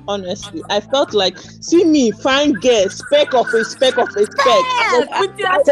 [0.07, 4.31] Honestly, I felt like, see me, fine girl, speck of a speck of a speck.
[4.47, 5.65] I was, with your I was-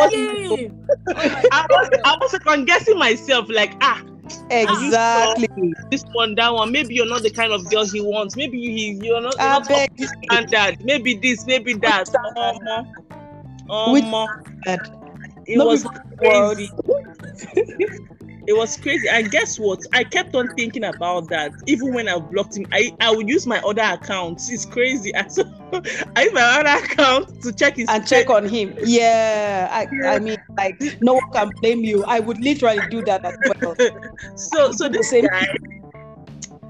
[1.51, 4.01] I was, I was second guessing myself, like, ah,
[4.49, 6.71] exactly this one, that one.
[6.71, 8.35] Maybe you're not the kind of girl he wants.
[8.35, 10.85] Maybe he, you're not, you're I not beg up to standard.
[10.85, 12.13] Maybe this, maybe that.
[13.69, 14.27] Um, Which um,
[14.61, 14.99] standard?
[15.45, 15.85] it No was
[16.17, 16.69] crazy.
[18.47, 19.07] it was crazy.
[19.09, 19.85] And guess what?
[19.93, 21.51] I kept on thinking about that.
[21.65, 24.49] Even when I blocked him, I, I would use my other accounts.
[24.49, 25.11] It's crazy.
[25.29, 25.43] So
[26.15, 28.73] I my other account to check his and check on him.
[28.83, 32.03] Yeah I, I mean like no one can blame you.
[32.05, 33.75] I would literally do that as well.
[34.35, 35.47] So so The this same guy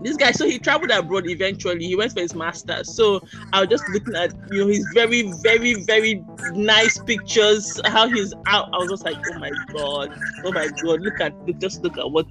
[0.01, 1.85] this guy so he traveled abroad eventually.
[1.85, 2.93] He went for his master's.
[2.93, 3.21] So
[3.53, 8.33] i was just looking at you know his very very very nice pictures how he's
[8.47, 8.69] out.
[8.73, 11.97] I was just like oh my god oh my god look at look just look
[11.97, 12.27] at what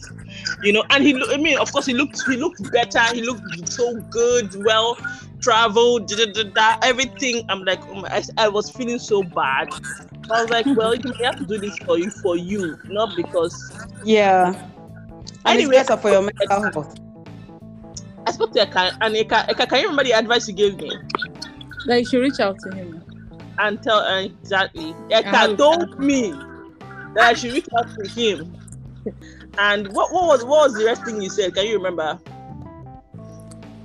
[0.62, 3.02] you know and he i mean of course he looked he looked better.
[3.14, 4.96] He looked so good well
[5.40, 9.22] traveled da, da, da, da, everything i'm like oh my, I, I was feeling so
[9.22, 9.68] bad
[10.30, 13.72] i was like well you have to do this for you for you not because
[14.04, 14.54] yeah
[15.44, 15.76] and Anyway.
[15.76, 17.00] it's better for your mental health
[18.26, 20.90] I spoke to Eka, and Eka, Eka, can you remember the advice you gave me?
[21.86, 23.02] like you should reach out to him
[23.58, 24.94] And tell her exactly.
[25.10, 26.32] have Eka ah, told me
[27.14, 28.54] that I should reach out to him.
[29.58, 31.54] And what, what was what was the rest thing you said?
[31.54, 32.20] Can you remember?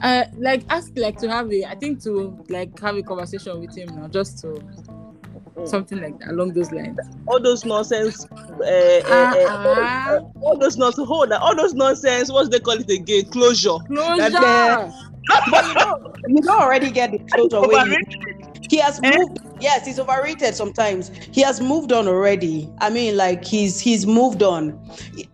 [0.03, 3.75] Uh like ask like to have a i think to like have a conversation with
[3.75, 4.61] him now just to
[5.65, 8.25] something like that along those lines All those nonsense.
[8.29, 10.19] Uh, uh, uh, Uh-uh.
[10.41, 11.07] all those nonsense.
[11.07, 11.41] Hold on.
[11.41, 12.29] All those nonsense.
[12.31, 13.25] What's they call it again?
[13.31, 13.77] Closure.
[13.87, 14.91] closure That-
[15.27, 17.97] but you know you don't already get the when you
[18.69, 19.11] he has Eh?
[19.17, 24.05] moved yes he's overrated sometimes he has moved on already i mean like he's he's
[24.05, 24.79] moved on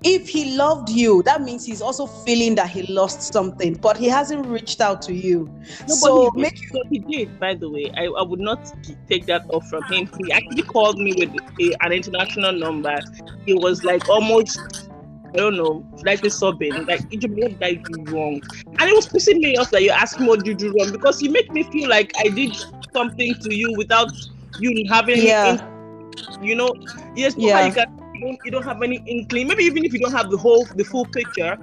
[0.03, 4.07] if he loved you that means he's also feeling that he lost something but he
[4.07, 5.49] hasn't reached out to you
[5.87, 7.91] No, so he, make so he did, by the way.
[7.97, 8.71] I, I would not
[9.07, 10.09] take that off from him.
[10.17, 12.99] He actually called me with a, an international number.
[13.45, 14.88] He was like almost,
[15.33, 18.41] I don't know, like a sobbing, like, what did I do wrong?
[18.79, 20.91] And it was pissing me off that you asked me what did you do wrong
[20.91, 22.55] because you make me feel like I did
[22.93, 24.11] something to you without
[24.59, 25.57] you having, Yeah.
[26.41, 26.73] you know,
[27.15, 27.59] yes, Yeah.
[27.59, 27.65] yeah.
[27.67, 29.47] you, can, you, don't, you don't have any inkling.
[29.47, 31.57] Maybe even if you don't have the whole, the full picture,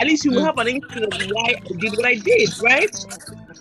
[0.00, 0.46] at least you will Mm.
[0.46, 2.94] have an inkling of why I did what I did, right?
[2.94, 3.10] So,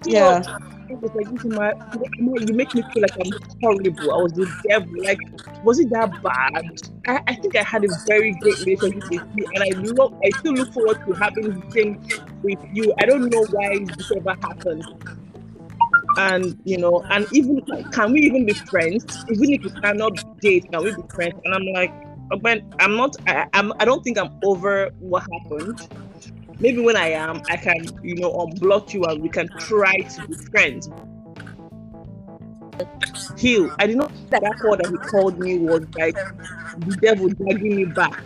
[0.05, 0.43] yeah
[0.89, 1.73] it was like, is my,
[2.19, 4.12] you make me feel like I'm horrible.
[4.12, 5.04] I was the devil.
[5.04, 5.19] Like,
[5.63, 6.65] was it that bad?
[7.08, 10.13] I, I think I had a very great relationship with you, and I love.
[10.23, 12.02] I still look forward to having the same
[12.43, 12.93] with you.
[12.99, 14.86] I don't know why this ever happened.
[16.17, 19.06] And you know, and even can we even be friends?
[19.30, 21.36] Even if we cannot date, can we be friends?
[21.45, 21.93] And I'm like,
[22.41, 23.15] but I'm not.
[23.28, 23.73] I, I'm.
[23.80, 25.88] I don't think I'm over what happened
[26.60, 30.22] maybe when I am, I can, you know, unblock you and we can try to
[30.28, 30.89] be friends.
[33.38, 33.69] Heal.
[33.80, 36.15] I did not think that that call that he called me was like
[36.78, 38.22] the devil dragging me back.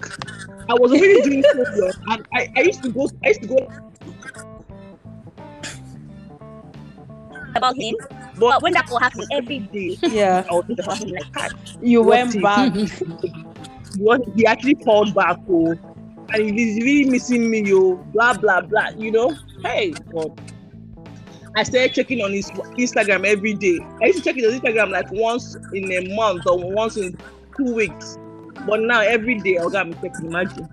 [0.70, 3.10] I was already doing so well, and I, I used to go.
[3.24, 3.72] I used to go.
[7.56, 7.96] about him.
[8.36, 11.52] But But when that will happen every day, yeah I was thinking about him like
[11.82, 12.74] you What went if- back
[13.98, 15.76] What he actually called back, oh,
[16.30, 17.96] and he's really missing me, yo.
[18.14, 18.90] Blah blah blah.
[18.98, 20.40] You know, hey God.
[21.56, 23.80] I started checking on his Instagram every day.
[24.02, 27.16] I used to check his Instagram like once in a month or once in
[27.56, 28.18] two weeks.
[28.66, 30.26] But now every day I'll get checking.
[30.26, 30.68] Imagine.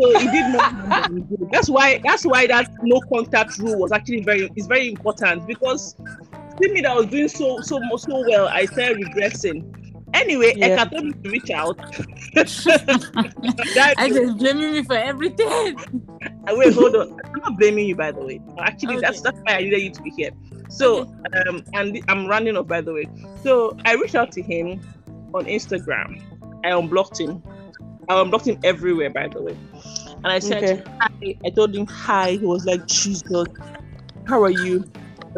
[0.00, 1.50] So he did did.
[1.52, 1.98] That's why.
[1.98, 4.50] That's why that no contact rule was actually very.
[4.56, 5.96] is very important because
[6.62, 8.48] see me that was doing so so so well.
[8.48, 9.83] I started regressing.
[10.14, 10.76] Anyway, Yeah.
[10.84, 11.78] Eka told me to reach out.
[13.98, 15.76] I just blaming me for everything.
[16.48, 17.18] Wait, hold on.
[17.24, 18.40] I'm not blaming you, by the way.
[18.58, 19.30] Actually, that's Okay.
[19.30, 20.30] that's why I needed you to be here.
[20.68, 21.02] So,
[21.46, 23.06] um, and I'm running off, by the way.
[23.42, 24.80] So I reached out to him
[25.34, 26.22] on Instagram.
[26.64, 27.42] I unblocked him.
[28.08, 29.56] I unblocked him everywhere, by the way.
[30.16, 31.36] And I said, okay hi.
[31.44, 32.32] I told him hi.
[32.32, 33.46] He was like, Jesus,
[34.26, 34.84] how are you?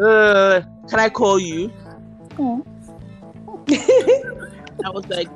[0.01, 1.71] Uh, can I call you?
[4.85, 5.29] I was like,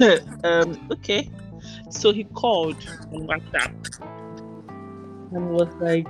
[0.44, 1.30] um, okay.
[1.90, 2.76] So he called
[3.12, 3.72] on WhatsApp
[5.32, 6.08] and was like,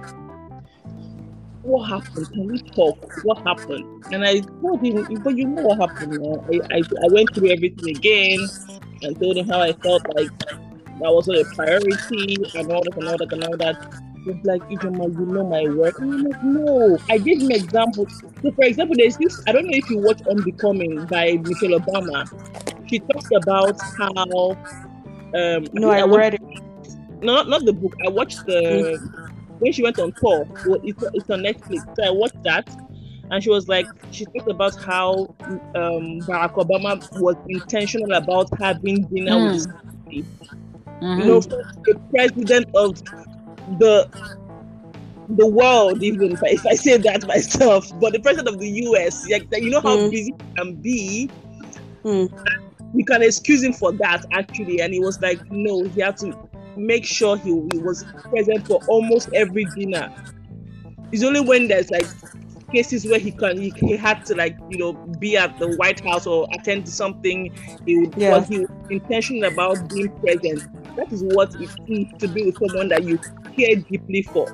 [1.63, 2.29] What happened?
[2.33, 2.99] Can we talk?
[3.25, 4.05] What happened?
[4.13, 6.19] And I told him, But you know what happened.
[6.53, 8.47] I, I, I went through everything again
[9.03, 13.09] and told him how I felt like that wasn't a priority and all that and
[13.09, 14.03] all that and all that.
[14.27, 15.99] Was like, Ijoma, you know my work.
[16.01, 16.99] And I'm like, No.
[17.11, 18.23] I gave him examples.
[18.43, 22.27] So, for example, there's this, I don't know if you watch Unbecoming by Michelle Obama.
[22.89, 24.57] She talked about how.
[25.35, 26.41] Um, No, I I read it.
[27.23, 27.95] no, not, not the book.
[28.07, 28.99] I watched the
[29.59, 30.47] when she went on tour.
[30.65, 31.83] Well, it's, it's on Netflix.
[31.95, 32.69] So I watched that,
[33.31, 35.35] and she was like, she talked about how
[35.75, 40.27] um, Barack Obama was intentional about having dinner with his family.
[41.03, 41.19] Mhm.
[41.19, 41.41] You know,
[41.85, 42.97] the president of
[43.79, 44.09] the
[45.29, 48.69] the world, even if I, if I say that myself, but the president of the
[48.69, 49.27] U.S.
[49.29, 50.11] Like, you know how Mm.
[50.11, 51.29] busy can be.
[52.05, 52.29] Mm.
[52.95, 56.37] You can excuse him for that actually, and he was like, no, he had to
[56.77, 60.13] make sure he, he was present for almost every dinner.
[61.13, 62.07] It's only when there's like
[62.73, 66.01] cases where he can he, he had to like you know be at the White
[66.01, 67.53] House or attend to something.
[67.87, 68.39] He would, Yeah.
[68.39, 70.63] was he was intentional about being present.
[70.97, 73.19] That is what it is to be with someone that you
[73.57, 74.47] care deeply for.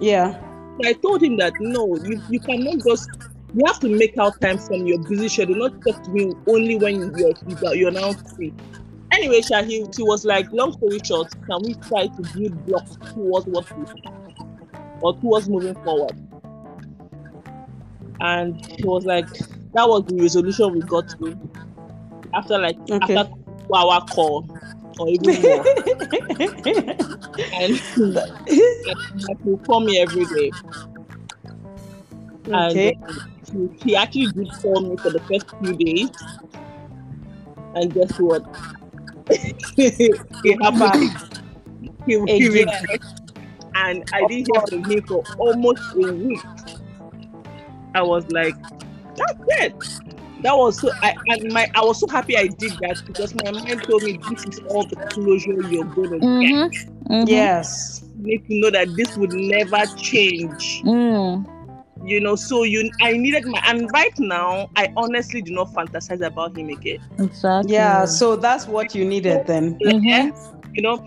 [0.00, 0.32] Yeah.
[0.80, 3.08] So I told him that no, you, you cannot just
[3.54, 5.72] you have to make out time from your busy schedule, not
[6.04, 8.52] to me only when you're you're, you're now free.
[9.12, 12.98] Anyway, Sha, he, he was like, long story short, can we try to build blocks
[13.14, 13.84] towards what we
[15.00, 16.16] or towards moving forward?
[18.20, 19.28] And he was like,
[19.74, 21.38] that was the resolution we got to
[22.34, 23.14] after like Okay.
[23.14, 23.30] after
[23.68, 24.48] two hour call
[24.98, 25.64] or even more.
[27.60, 27.76] and
[28.46, 30.50] he will call me every day.
[32.48, 32.96] okay.
[33.06, 36.10] And he, he actually did call me for the first few days.
[37.74, 38.42] And guess what?
[39.76, 41.10] he happened.
[42.06, 42.68] He, he Again.
[43.76, 46.40] And I didn't hear from him for almost a week.
[47.94, 48.54] I was like,
[49.16, 49.74] that's it.
[50.42, 53.50] That was so I and my I was so happy I did that because my
[53.50, 56.20] mind told me this is all the closure you're gonna get.
[56.20, 56.90] Mhm.
[57.08, 57.28] Mhm.
[57.28, 58.04] Yes.
[58.20, 60.82] You need to know that this would never change.
[60.84, 61.46] Mm.
[62.06, 66.20] You know so you i needed my and right now i honestly do not fantasize
[66.26, 67.72] about him again Exactly.
[67.72, 68.04] Yeah.
[68.04, 69.78] So that's what you needed then.
[69.78, 70.32] Mhm.
[70.74, 71.04] you know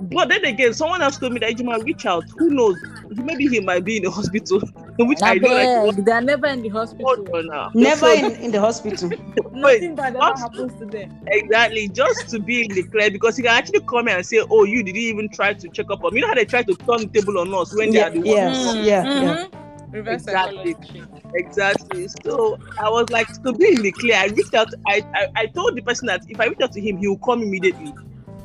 [0.00, 2.76] but then again someone else told me that you might reach out who knows
[3.10, 4.60] maybe he might be in the hospital
[4.98, 7.24] which i I know like beg, they're never in the hospital.
[7.44, 9.10] now Never So- in, in the hospital.
[9.52, 11.10] Nothing bad ever happens to them.
[11.26, 14.64] exactly just to be in the clear because he can actually come and say oh
[14.64, 16.74] you didn't even try to check up on me you know how they try to
[16.76, 18.66] turn the table on us when they are the yes.
[18.66, 19.46] ones yeah, yeah.
[19.92, 20.74] Reverse Exactly.
[20.74, 21.08] psychology.
[21.34, 22.08] Exactly.
[22.24, 24.68] So I was like, to be in the clear, I reached out.
[24.86, 27.18] I, I, I told the person that if I reach out to him, he will
[27.18, 27.94] come immediately.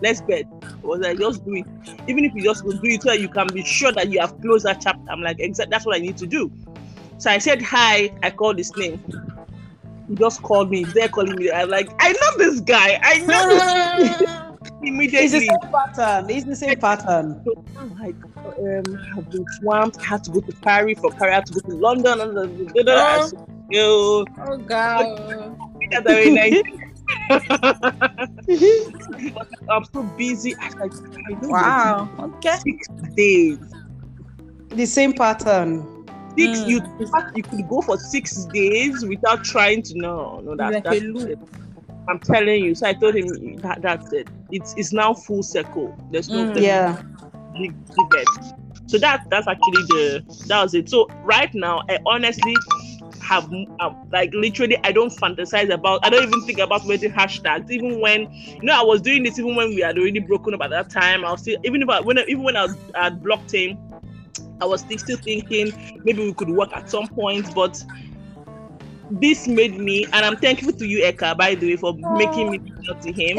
[0.01, 0.45] Let's bet.
[0.63, 1.65] I was like, just do it.
[2.08, 4.39] Even if you just go do it, so you can be sure that you have
[4.41, 5.01] closed that chapter.
[5.10, 5.71] I'm like, exactly.
[5.71, 6.51] That's what I need to do.
[7.19, 8.12] So I said hi.
[8.21, 9.01] I called his name.
[10.10, 10.84] He just called me.
[10.84, 11.49] He's there calling me.
[11.51, 12.99] I'm like, I know this guy.
[13.01, 14.21] I know this
[14.84, 15.47] It's the immediately.
[15.47, 15.58] same
[15.95, 16.29] pattern.
[16.29, 17.41] It's the same pattern.
[17.45, 18.84] So oh I'm like, um,
[19.17, 19.99] I've been swamped.
[19.99, 20.99] I had to go to Paris.
[20.99, 22.21] For Paris, had to go to London.
[22.21, 23.29] And, and, and, and, Oh.
[23.69, 25.58] yo, oh God.
[25.91, 26.62] that's very nice.
[29.69, 30.56] I'm so busy.
[30.56, 30.93] I was like,
[31.27, 32.10] I know Wow.
[32.19, 32.58] Okay.
[32.58, 33.58] Six days.
[34.69, 35.86] The same pattern.
[36.38, 36.60] Six.
[36.60, 36.67] Mm.
[36.67, 40.41] You in fact, you could go for six days without trying to know.
[40.43, 41.39] No, that, Like that's it.
[42.10, 42.75] I'm telling you.
[42.75, 44.27] So I told him that that's it.
[44.51, 45.95] It's it's now full circle.
[46.12, 46.53] There's no Mm.
[46.53, 47.01] there's Yeah.
[48.88, 50.89] So that that's actually the that was it.
[50.89, 52.56] So right now, I honestly
[53.22, 56.06] have um, like literally I don't fantasize about.
[56.06, 57.72] I don't even think about wedding hashtags.
[57.72, 60.62] Even when you know I was doing this, even when we had already broken up
[60.62, 63.78] at that time, I was still even when even when I blocked him,
[64.62, 67.84] I was still, still thinking maybe we could work at some point, but.
[69.21, 72.59] This made me, and I'm thankful to you, Eka, by the way, for making me
[72.64, 73.38] reach out to him.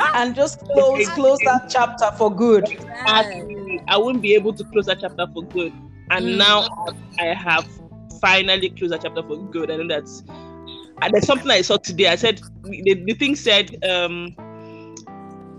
[0.14, 2.68] and just close close that chapter for good.
[3.06, 5.72] I wouldn't be able to close that chapter for good.
[6.10, 6.36] And Mm.
[6.38, 6.64] now
[7.20, 7.66] I have
[8.20, 9.70] finally closed that chapter for good.
[9.70, 10.22] I know that's
[11.02, 12.08] and there's something I saw today.
[12.08, 14.34] I said the, the thing said, um,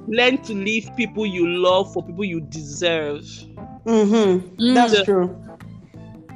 [0.07, 3.23] learn to leave people you love for people you deserve.
[3.85, 4.61] Mm-hmm.
[4.61, 4.73] Mm.
[4.73, 5.46] That's true.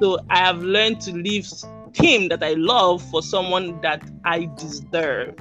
[0.01, 1.47] So I have learned to leave
[1.93, 5.35] him that I love for someone that I deserve.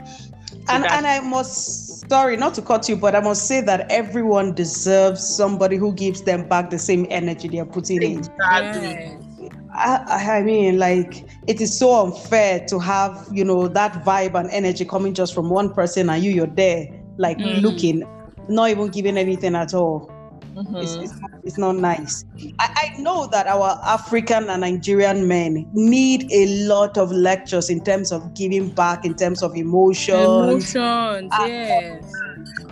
[0.67, 3.91] So And and I must sorry not to cut you, but I must say that
[3.91, 8.29] everyone deserves somebody who gives them back the same energy they are putting in.
[8.39, 8.99] exactly.
[9.39, 9.51] Yes.
[9.75, 14.51] I, I mean, like, it is so unfair to have, you know, that vibe and
[14.51, 16.87] energy coming just from one person and you, you're there,
[17.19, 17.63] like, Mhm.
[17.63, 18.03] looking,
[18.49, 20.11] not even giving anything at all.
[20.57, 20.83] Mhm.
[20.83, 22.25] It's, it's, not, it's not nice.
[22.59, 27.83] I, I know that our African and Nigerian men need a lot of lectures in
[27.85, 31.47] terms of giving back, in terms of emotions, Emotions, Ah.
[31.47, 32.05] yes.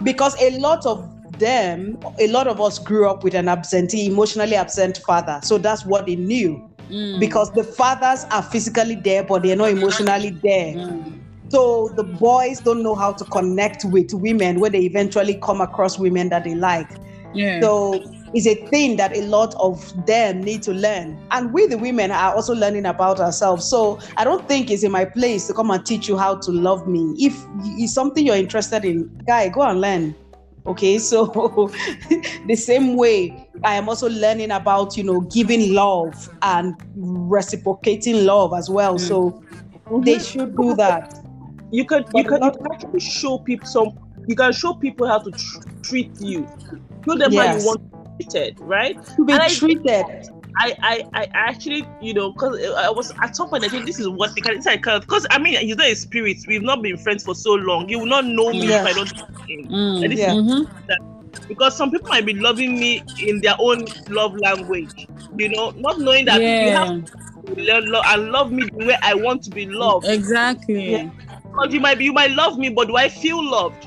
[0.02, 1.08] because a lot of
[1.38, 5.38] them, a lot of us grew up with an absentee, emotionally absent father.
[5.42, 6.68] So that's what they knew.
[6.90, 7.20] Mm.
[7.20, 10.74] Because the fathers are physically there, but they're not emotionally there.
[10.74, 11.18] Mm.
[11.50, 15.98] So the boys don't know how to connect with women when they eventually come across
[15.98, 16.90] women that they like.
[17.34, 17.60] Yeah.
[17.60, 18.02] So
[18.34, 21.18] it's a thing that a lot of them need to learn.
[21.30, 23.64] And we, the women, are also learning about ourselves.
[23.68, 26.50] So I don't think it's in my place to come and teach you how to
[26.50, 27.14] love me.
[27.18, 30.14] If it's something you're interested in, guy, go and learn.
[30.66, 31.26] Okay, so
[32.46, 38.52] the same way I am also learning about, you know, giving love and reciprocating love
[38.54, 38.96] as well.
[38.96, 39.00] Mm.
[39.00, 39.42] So
[40.02, 41.14] they should do that.
[41.70, 44.74] you can you But can, you not- can actually show people some you can show
[44.74, 46.46] people how to tr- treat you
[47.08, 47.62] show them how Yes.
[47.62, 50.04] you want to be treated right To be And I- treated.
[50.60, 54.00] I, I, I actually, you know, because I was at some point I think this
[54.00, 56.38] is what they can inside because I mean he's not a spirit.
[56.48, 57.88] We've not been friends for so long.
[57.88, 58.80] You will not know me Yeah.
[58.80, 59.68] if I don't know him.
[59.68, 60.04] Mm.
[60.04, 60.30] And Yeah.
[60.32, 60.68] Mhm.
[61.46, 65.06] because some people might be loving me in their own love language,
[65.36, 68.96] you know, not knowing that you have to learn love and love me the way
[69.02, 70.08] I want to be loved.
[70.08, 70.90] Exactly.
[70.92, 71.10] Yeah.
[71.44, 73.86] Because you might be, you might love me, but do I feel loved?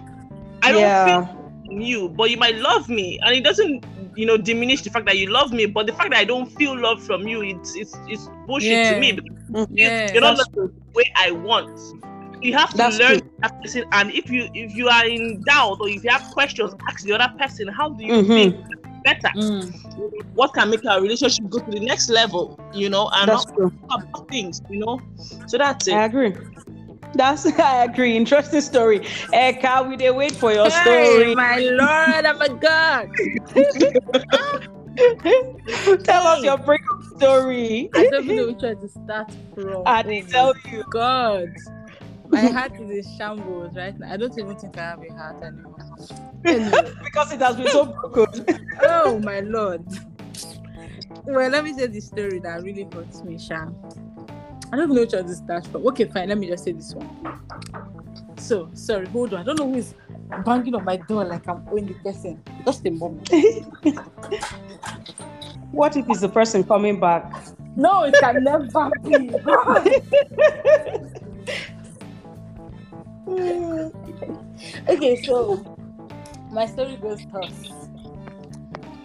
[0.63, 1.40] I don't feel
[1.79, 5.17] you, but you might love me, and it doesn't, you know, diminish the fact that
[5.17, 5.65] you love me.
[5.65, 8.93] But the fact that I don't feel love from you, it's it's it's bullshit Yeah.
[8.93, 9.11] to me.
[9.13, 10.11] Because you, Yeah.
[10.13, 11.69] you're not the way I want.
[12.41, 13.29] You have to That's learn true.
[13.43, 16.73] that person, and if you if you are in doubt or if you have questions,
[16.89, 17.67] ask the other person.
[17.67, 18.27] How do you Mhm.
[18.27, 18.63] feel
[19.05, 19.29] better?
[19.37, 19.71] Mm.
[20.33, 22.59] What can make our relationship go to the next level?
[22.73, 23.71] You know, and That's not true.
[23.91, 24.61] about things.
[24.69, 25.01] You know,
[25.47, 25.93] so that's it.
[25.93, 26.33] I agree.
[27.13, 28.15] That's I agree.
[28.15, 29.01] Interesting story.
[29.33, 30.71] Eh, Eka, we dey wait for your Hey,
[31.11, 31.35] story.
[31.35, 33.09] my lord, oh a god.
[36.03, 37.89] Tell us your breakup story.
[37.95, 39.83] I don't even know which one to start from.
[39.85, 40.83] I did my tell you.
[40.89, 41.53] God.
[42.27, 44.11] My heart is in shambles right now.
[44.13, 45.77] I don't even think I have a heart anymore.
[47.03, 48.45] Because it has been so broken.
[48.83, 49.85] oh my lord.
[51.25, 53.67] Well, let me tell the story that really hurts me, Sha.
[54.71, 56.29] I don't even know which one to start but Okay, fine.
[56.29, 57.09] Let me just say this one.
[58.37, 59.41] So, sorry, hold on.
[59.41, 59.93] I don't know who is
[60.45, 62.41] banging on my door like I'm owing the person.
[62.65, 63.29] Just a moment.
[65.71, 67.33] What if it's the person coming back?
[67.77, 68.67] No, it can never
[69.03, 69.31] be.
[74.89, 75.63] Okay, so
[76.51, 77.69] my story goes thus.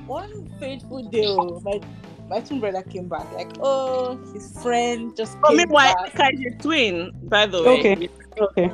[0.06, 1.80] One fateful day, oh, my
[2.28, 3.30] my twin brother came back.
[3.32, 6.14] Like, oh, his friend just Oh, came meanwhile, back.
[6.14, 7.68] Eka is a twin, by the way.
[7.78, 8.08] Okay.
[8.40, 8.70] Okay.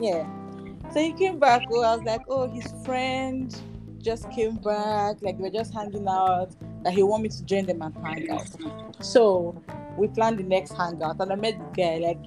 [0.00, 0.26] Yeah.
[0.92, 1.62] So he came back.
[1.70, 3.54] Oh, I was like, oh, his friend
[4.02, 5.16] just came back.
[5.22, 6.54] Like, we're just hanging out.
[6.84, 8.46] That he want me to join them and hang out.
[9.00, 9.60] So
[9.96, 11.98] we planned the next hangout, and I met the guy.
[11.98, 12.24] Like,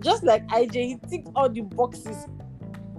[0.00, 2.26] just like IJ, he ticked all the boxes.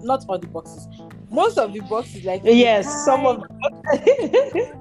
[0.01, 0.87] Not all the boxes.
[1.29, 3.43] Most of the boxes, like the Yes, some of
[3.91, 4.73] height-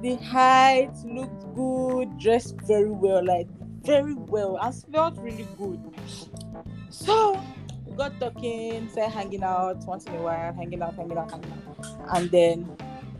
[0.00, 3.48] the height looked good, dressed very well, like
[3.82, 5.80] very well, I smelled really good.
[6.90, 7.40] So
[7.86, 11.52] we got talking, started hanging out once in a while, hanging out, hanging out, hanging
[11.68, 12.16] out.
[12.16, 12.76] And then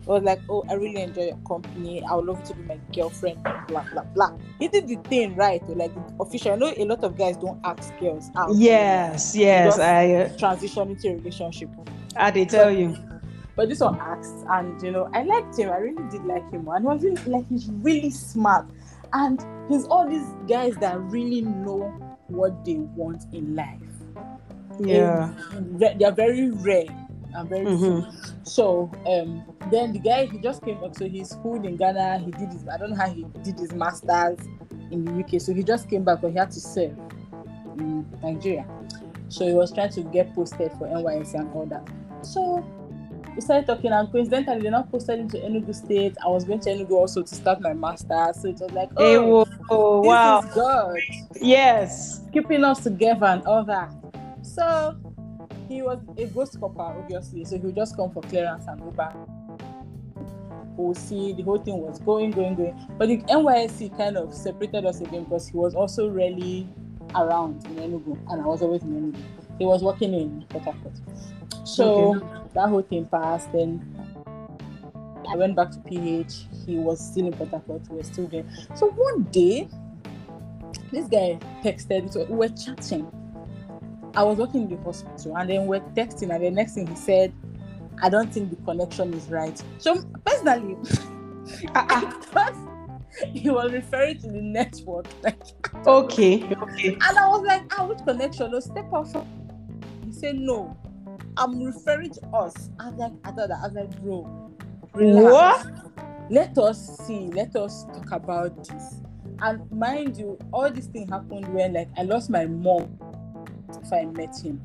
[0.06, 2.02] I was like, Oh, I really enjoy your company.
[2.02, 4.36] I would love you to be my girlfriend, blah blah blah.
[4.58, 6.52] He did the thing right, like official.
[6.52, 8.54] I know a lot of guys don't ask girls out.
[8.54, 9.78] yes, yes.
[9.78, 11.70] I uh, Transition into a relationship.
[12.16, 12.96] I did tell you.
[13.56, 15.70] But this one asked, and you know, I liked him.
[15.70, 18.66] I really did like him, and he was really like he's really smart,
[19.12, 21.88] and he's all these guys that really know
[22.28, 23.78] what they want in life.
[24.80, 25.30] Yeah.
[25.54, 26.86] Re- they're very rare
[27.34, 27.78] and very Mhm.
[27.78, 28.32] few.
[28.42, 30.96] So um, then the guy he just came back.
[30.96, 32.18] So he's schooled in Ghana.
[32.18, 34.38] He did his I don't know how he did his masters
[34.90, 35.40] in the UK.
[35.40, 36.96] So he just came back, but he had to serve
[37.78, 38.66] in Nigeria.
[39.28, 41.88] So he was trying to get posted for NYSC and all that.
[42.22, 42.64] So
[43.34, 46.16] we started talking, and coincidentally, they're not posted into Enugu State.
[46.24, 48.40] I was going to Enugu also to start my masters.
[48.42, 50.38] So it was like, Hey, oh, whoa, oh, this wow.
[50.40, 50.98] is God
[51.40, 52.20] Yes.
[52.32, 53.92] keeping us together and all that.
[54.42, 54.96] So
[55.68, 57.44] he was a ghost corper, obviously.
[57.44, 59.14] So he would just come for clearance and go back.
[60.76, 62.78] We'll see the whole thing was going, going, going.
[62.98, 66.68] But the NYSC kind of separated us again because he was also really
[67.14, 69.22] around in Enugu and I was always in Enugu.
[69.58, 70.94] He was working in Port Harcourt.
[71.64, 72.14] So
[72.54, 73.52] that whole thing passed.
[73.52, 73.82] Then
[75.30, 76.46] I went back to PH.
[76.66, 77.82] He was still in Port Harcourt.
[77.90, 78.44] We were still there.
[78.74, 79.68] So one day,
[80.92, 83.10] this guy texted, so we were chatting.
[84.16, 86.94] I was working in the hospital and then we're texting, and the next thing he
[86.94, 87.32] said,
[88.02, 89.60] I don't think the connection is right.
[89.78, 90.76] So personally,
[91.74, 92.54] I thought
[93.32, 95.06] he was referring to the network.
[95.22, 95.40] Like,
[95.86, 96.94] Okay, okay.
[96.94, 98.52] and I was like, ah, which connection?
[98.52, 99.10] No, step off.
[99.10, 99.26] from-"
[100.04, 100.76] He said, no,
[101.36, 102.70] I'm referring to us.
[102.78, 103.58] I was like, I thought that.
[103.62, 104.50] I was like, bro,
[104.94, 105.66] relax.
[106.30, 107.28] Let us see.
[107.28, 109.00] Let us talk about this.
[109.40, 112.98] And mind you, all this thing happened when like I lost my mom
[113.82, 114.60] if I met him.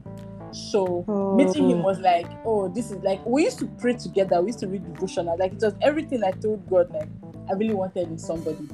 [0.51, 1.35] So oh.
[1.35, 1.83] meeting him Oh.
[1.83, 4.41] was like, oh, this is like we used to pray together.
[4.41, 5.37] We used to read devotional.
[5.37, 6.91] Like it was everything I told God.
[6.91, 7.09] Like
[7.49, 8.69] I really wanted in somebody.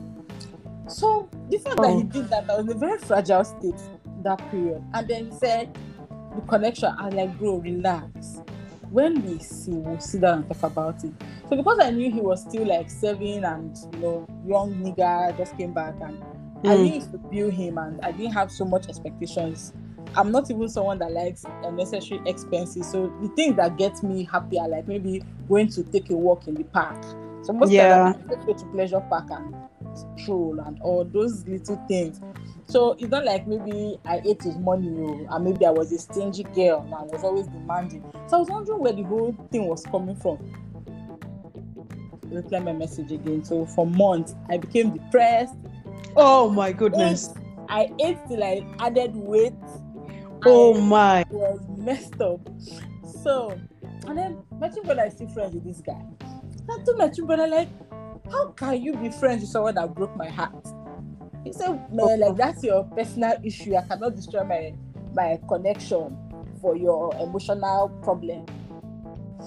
[0.88, 2.04] So the fact that he Oh.
[2.04, 3.82] did that, I was in a very fragile state
[4.24, 4.84] that period.
[4.94, 5.78] And then he said
[6.36, 6.94] the connection.
[6.98, 8.42] I was like, bro, relax.
[8.90, 11.14] When we see, we'll sit down and talk about it.
[11.50, 15.58] So because I knew he was still like serving and you know young nigga just
[15.58, 16.22] came back and
[16.68, 16.78] I Mm.
[16.78, 19.74] didn't used to build him and I didn't have so much expectations.
[20.16, 22.90] I'm not even someone that likes unnecessary expenses.
[22.90, 26.48] So the things that get me happy are like maybe going to take a walk
[26.48, 26.98] in the park.
[27.42, 28.12] So most Yeah.
[28.12, 29.54] of them go to pleasure park and
[30.18, 32.20] stroll and all those little things.
[32.68, 36.00] So it's not like maybe I ate his money or and maybe I was a
[36.00, 38.04] stingy girl and I was always demanding.
[38.28, 40.40] So I was wondering where the whole thing was coming from.
[42.26, 43.44] Reply my message again.
[43.44, 45.56] So for months I became depressed.
[46.16, 47.34] Oh my goodness.
[47.70, 49.54] I ate till I added weight.
[50.46, 51.26] Oh my.
[51.30, 52.40] was messed up.
[53.24, 53.60] So,
[54.08, 56.00] and then my twin brother is still friends with this guy.
[56.70, 57.70] I told my twin brother, like,
[58.32, 60.54] how can you be friends with someone that broke my heart?
[61.46, 63.76] He said, man, like that's your personal issue.
[63.76, 64.74] I cannot destroy my
[65.14, 66.18] my connection
[66.60, 68.46] for your emotional problem.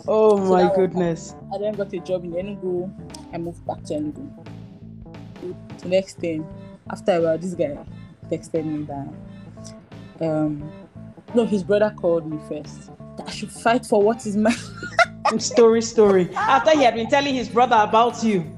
[0.06, 1.34] Oh So my goodness.
[1.52, 2.88] I then got a job in Enugu.
[3.34, 4.30] I moved back to Enugu.
[5.82, 6.46] The next thing,
[6.88, 7.76] after a while, this guy
[8.30, 10.72] texted me that um
[11.34, 12.90] no, his brother called me first.
[13.16, 14.54] That I should fight for what is mine.
[15.38, 16.30] Story, story.
[16.34, 18.57] After he had been telling his brother about you.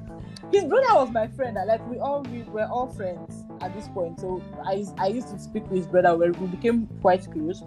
[0.52, 1.56] His brother was my friend.
[1.66, 4.20] Like we all we were all friends at this point.
[4.20, 7.62] So I I used to speak with his brother where we became quite close.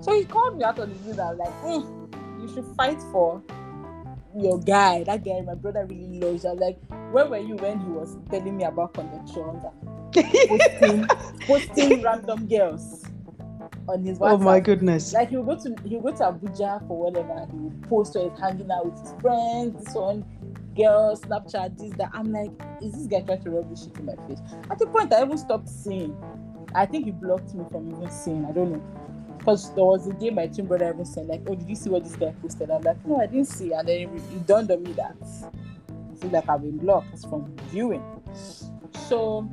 [0.00, 3.42] So he called me out on the blue like, "Mm, you should fight for
[4.36, 5.04] your guy.
[5.04, 6.44] That guy, my brother really loves.
[6.44, 6.78] you." I was like,
[7.12, 9.62] where were you when he was telling me about connections
[10.14, 11.06] posting
[11.46, 13.04] posting random girls
[13.88, 14.32] on his WhatsApp?
[14.32, 15.12] Oh my goodness.
[15.12, 17.46] Like he'll go to he'll go to Abuja for whatever.
[17.50, 20.24] He will post where he's hanging out with his friends, this one,
[20.76, 22.10] girls, Snapchat, this, that.
[22.12, 22.50] I'm like,
[22.82, 24.38] is this guy trying to rub this shit in my face?
[24.70, 26.16] At the point I even stopped seeing.
[26.74, 28.44] I think he blocked me from even seeing.
[28.44, 28.82] I don't know.
[29.38, 31.88] Because there was a day my twin brother even said, like, oh, did you see
[31.88, 32.70] what this guy posted?
[32.70, 33.72] I'm like, no, I didn't see.
[33.72, 35.16] And then it, it dawned on me that
[35.90, 38.04] I feel like I've been blocked from viewing.
[39.08, 39.50] So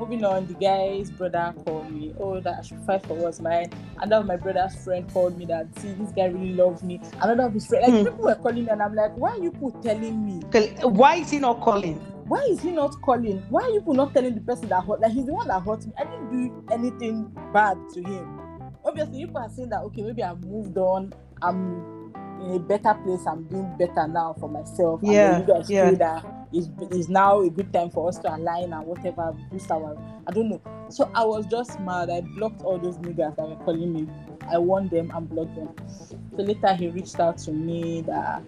[0.00, 3.70] moving on, the guy's brother called me, oh, that I should fight for what's mine.
[3.98, 7.00] Another of my brother's friend called me that, see, this guy really loves me.
[7.20, 8.04] Another of his friends, like, Hmm.
[8.08, 10.40] people were calling me, and I'm like, why are you people telling me?
[10.82, 11.96] Why is he not calling?
[12.26, 13.42] Why is he not calling?
[13.50, 15.00] Why are you people not telling the person that hurt?
[15.00, 15.92] Like, he's the one that hurt me.
[15.98, 18.40] I didn't do anything bad to him.
[18.84, 21.12] Obviously, people are saying that, okay, maybe I've moved on.
[21.42, 23.26] I'm in a better place.
[23.26, 25.02] I'm doing better now for myself.
[25.02, 25.90] and Yeah, you guys yeah.
[25.92, 29.96] that it's, it's now a good time for us to align and whatever, boost our,
[30.26, 30.60] I don't know.
[30.88, 32.10] So I was just mad.
[32.10, 34.08] I blocked all those niggas that were calling me.
[34.50, 35.68] I warned them and blocked them.
[35.88, 38.42] So later he reached out to me that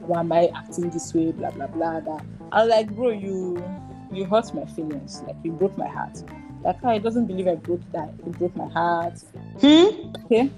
[0.00, 2.00] why am I acting this way, blah blah blah.
[2.00, 3.62] That I was like, bro, you
[4.12, 5.22] you hurt my feelings.
[5.26, 6.22] Like you broke my heart.
[6.64, 8.12] Like I doesn't believe I broke that.
[8.24, 9.20] You broke my heart.
[9.60, 10.12] Hmm?
[10.24, 10.50] Okay.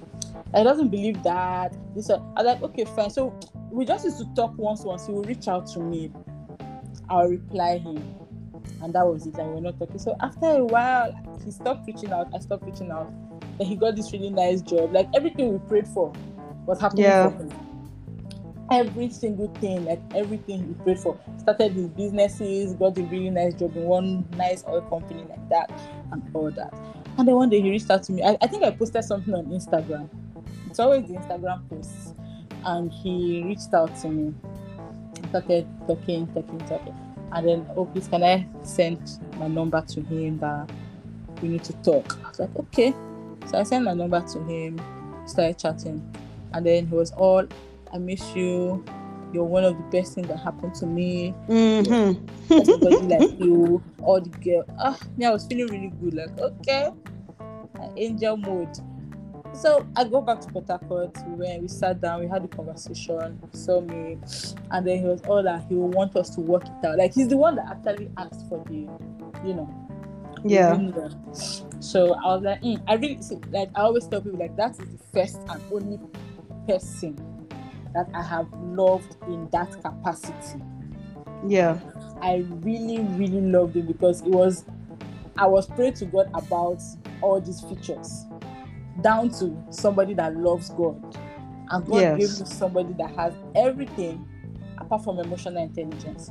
[0.55, 1.76] I doesn't believe that.
[1.95, 2.11] This.
[2.11, 3.11] I was like, okay, fine.
[3.11, 3.39] So
[3.70, 5.07] we just used to talk once once.
[5.07, 6.11] He will reach out to me.
[7.09, 8.03] I'll reply him.
[8.82, 9.36] And that was it.
[9.38, 9.99] And we're not talking.
[9.99, 11.12] So after a while,
[11.44, 12.28] he stopped reaching out.
[12.34, 13.12] I stopped reaching out.
[13.59, 14.92] Then he got this really nice job.
[14.92, 16.12] Like everything we prayed for
[16.66, 17.30] was happening Yeah.
[17.30, 17.53] for him.
[18.70, 21.18] Every single thing, like everything he prayed for.
[21.38, 25.72] Started his businesses, got a really nice job in one nice oil company like that,
[26.12, 26.74] and all that.
[27.16, 28.22] And then one day he reached out to me.
[28.22, 30.09] I, I think I posted something on Instagram.
[30.68, 32.12] It's always the Instagram posts.
[32.64, 34.34] And he reached out to me.
[35.29, 36.95] Started talking, talking, talking.
[37.33, 40.70] And then, oh, please, can I send my number to him that
[41.43, 42.18] we need to talk?
[42.24, 42.95] I was like, okay.
[43.47, 44.81] So I sent my number to him,
[45.26, 46.03] started chatting.
[46.53, 47.47] And then he was all,
[47.93, 48.85] I miss you.
[49.31, 51.35] You're one of the best things that happened to me.
[51.49, 52.53] Mm-hmm.
[52.53, 54.64] Everybody like you, all the girl.
[54.79, 56.14] Ah, me, I was feeling really good.
[56.14, 56.91] Like, okay,
[57.97, 58.79] angel mode.
[59.61, 61.16] So I go back to Port Harcourt.
[61.26, 63.40] We went, we sat down, we had a conversation.
[63.50, 64.18] He saw me,
[64.70, 66.96] and then he was all that he would want us to work it out.
[66.98, 68.88] Like he's the one that actually asked for the,
[69.44, 69.68] you know,
[70.44, 70.78] Yeah.
[71.80, 74.72] So I was like, mm, I really see, like I always tell people like that
[74.72, 75.98] is the first and only
[76.66, 77.16] person
[77.94, 80.62] that I have loved in that capacity.
[81.46, 81.80] Yeah.
[82.20, 84.64] I really, really loved him because it was
[85.36, 86.80] I was praying to God about
[87.22, 88.26] all these features,
[89.01, 91.01] down to somebody that loves God.
[91.70, 92.18] And God Yes.
[92.18, 94.26] gave me somebody that has everything
[94.78, 96.30] apart from emotional intelligence.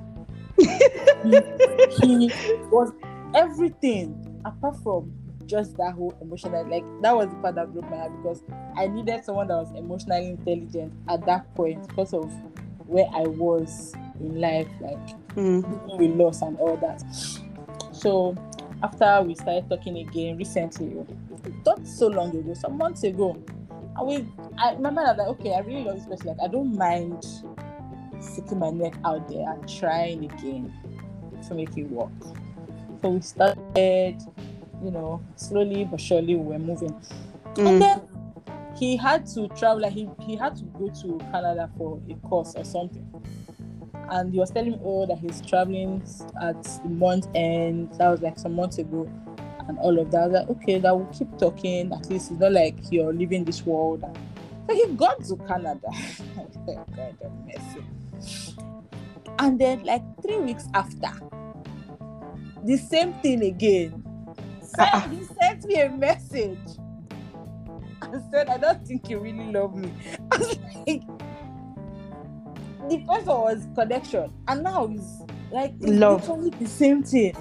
[2.01, 2.32] he
[2.72, 2.91] was
[3.36, 4.15] everything
[4.45, 5.11] apart from
[5.45, 8.41] just that whole emotional like that was the part that broke my heart because
[8.76, 12.30] I needed someone that was emotionally intelligent at that point because of
[12.88, 14.97] where I was in life, like
[15.36, 15.99] Mm.
[15.99, 17.01] with loss and all that.
[17.91, 18.36] So
[18.84, 21.05] after we started talking again recently,
[21.65, 23.36] not so long ago, some months ago,
[23.97, 24.25] and we
[24.59, 26.28] I remember that like, okay, I really love this person.
[26.28, 27.25] Like I don't mind
[28.19, 30.73] sticking my neck out there and trying again
[31.47, 32.09] to make it work.
[33.01, 34.19] So we started,
[34.84, 36.95] you know, slowly but surely we were moving.
[37.57, 37.80] And Mm.
[37.80, 38.01] then
[38.75, 42.55] he had to travel, like he, he had to go to Canada for a course
[42.55, 43.07] or something.
[44.10, 46.01] And he was telling me, oh, that he's traveling
[46.41, 47.93] at the month end.
[47.97, 49.10] That was like some months ago,
[49.68, 50.22] and all of that.
[50.22, 51.91] I was like, okay, that will keep talking.
[51.91, 54.03] At least it's not like you're leaving this world.
[54.70, 55.88] So he got to Canada.
[56.66, 58.55] God, mercy.
[59.39, 61.10] And then, like three weeks after,
[62.64, 64.03] the same thing again.
[64.62, 64.89] Sent- Uh-uh.
[64.93, 65.10] Ah, ah.
[65.10, 66.58] he sent me a message
[68.01, 69.91] and said, I don't think you really love me.
[70.32, 71.03] I was like,
[72.90, 75.22] the first one was connection, and now it's
[75.52, 76.22] like it's Love.
[76.22, 77.36] literally the same thing.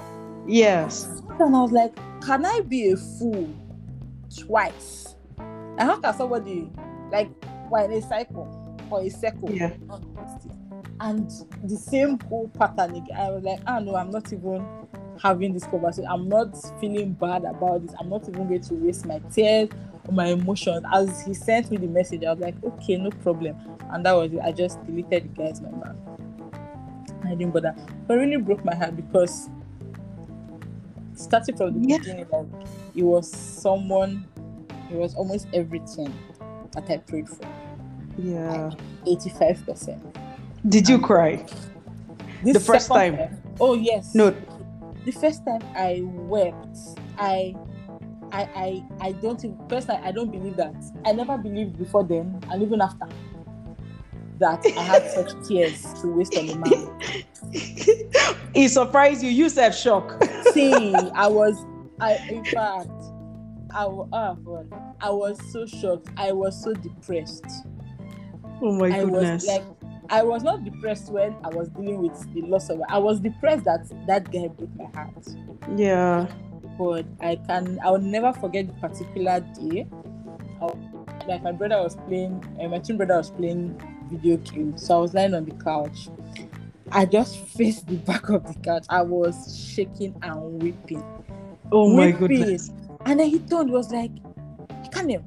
[0.46, 1.22] Yes.
[1.40, 3.52] And I was like, can I be a fool
[4.34, 5.16] twice?
[5.38, 6.70] And how can somebody
[7.10, 7.30] like
[7.68, 9.50] why in a cycle or a circle?
[9.50, 9.72] Yeah.
[11.00, 11.30] And
[11.64, 13.16] the same whole pattern again.
[13.16, 14.64] I was like, ah no, I'm not even
[15.22, 16.08] having this conversation.
[16.10, 17.94] I'm not feeling bad about this.
[18.00, 19.68] I'm not even going to waste my tears
[20.12, 20.84] my emotions.
[20.92, 23.56] As he sent me the message, I was like, okay, no problem.
[23.90, 24.40] And that was it.
[24.42, 25.94] I just deleted the guy's number.
[27.24, 27.74] I didn't bother.
[28.06, 29.48] But it really broke my heart because
[31.14, 31.98] starting from the Yeah.
[31.98, 32.46] beginning, like
[32.94, 34.26] it was someone,
[34.90, 36.12] it was almost everything
[36.72, 37.46] that I prayed for.
[38.18, 38.70] Yeah.
[39.06, 40.00] 85%.
[40.68, 41.44] Did you cry?
[42.42, 43.42] This The first second time?
[43.60, 44.14] Oh yes.
[44.14, 44.34] No.
[45.04, 46.76] The first time I wept,
[47.18, 47.54] I
[48.36, 50.74] I I I don't first time I don't believe that.
[51.04, 53.06] I never believed before then and even after
[54.38, 57.00] that I had such tears to waste on a man.
[58.54, 59.30] it surprised you.
[59.30, 60.22] You said shock.
[60.52, 61.64] See, I was
[62.00, 62.90] I in fact
[63.74, 66.08] I was oh I was so shocked.
[66.16, 67.46] I was so depressed.
[68.62, 69.44] Oh my I goodness.
[69.44, 69.64] was like,
[70.08, 72.80] I was not depressed when I was dealing with the loss of.
[72.88, 75.26] I was depressed that that guy broke my heart.
[75.76, 76.26] yeah.
[76.78, 79.86] But I can, I will never forget the particular day.
[80.60, 80.76] Was-
[81.26, 85.00] like my brother was playing, uh, my twin brother was playing video games, so I
[85.00, 86.08] was lying on the couch.
[86.92, 88.84] I just faced the back of the couch.
[88.88, 91.02] I was shaking and weeping.
[91.72, 92.18] Oh my Weeping.
[92.28, 92.70] goodness.
[93.06, 94.12] And then he turned, was like,
[94.90, 95.24] Kanem,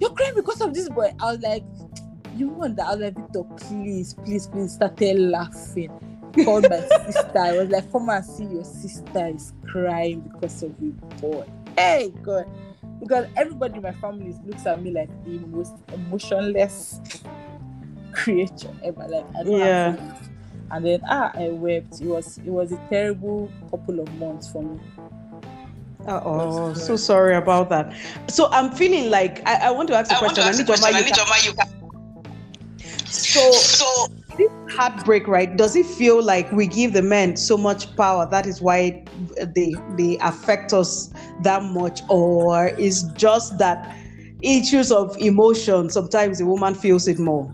[0.00, 1.12] you're crying because of this boy.
[1.20, 1.64] I was like,
[2.36, 2.86] you want that?
[2.86, 5.90] I was like, Victor, please, please, please, started laughing.
[6.44, 7.38] Called my sister.
[7.38, 11.46] I was like, come and see your sister is crying because of you, boy.
[11.76, 12.46] Hey, God.
[13.00, 17.00] Because everybody in my family looks at me like the most emotionless
[18.12, 19.06] creature ever.
[19.08, 19.96] Like, I don't Yeah.
[19.96, 20.28] have.
[20.70, 22.00] And then ah, I wept.
[22.00, 24.80] It was it was a terrible couple of months for me.
[26.06, 27.94] Oh, so sorry about that.
[28.28, 30.44] So I'm feeling like I, I want to ask a I want question.
[30.44, 31.50] to ask a Anijoma, question.
[31.50, 31.81] you can-
[33.12, 33.82] Anijoma, you can.
[33.82, 34.06] So
[34.36, 35.56] this heartbreak, right?
[35.56, 38.26] Does it feel like we give the men so much power?
[38.30, 39.04] That is why
[39.54, 43.96] they they affect us that much, or is just that
[44.42, 45.90] issues of emotion?
[45.90, 47.52] Sometimes the woman feels it more.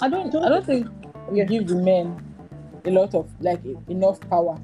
[0.00, 0.88] I don't I don't think
[1.28, 2.22] we give the men
[2.84, 4.60] a lot of like enough power.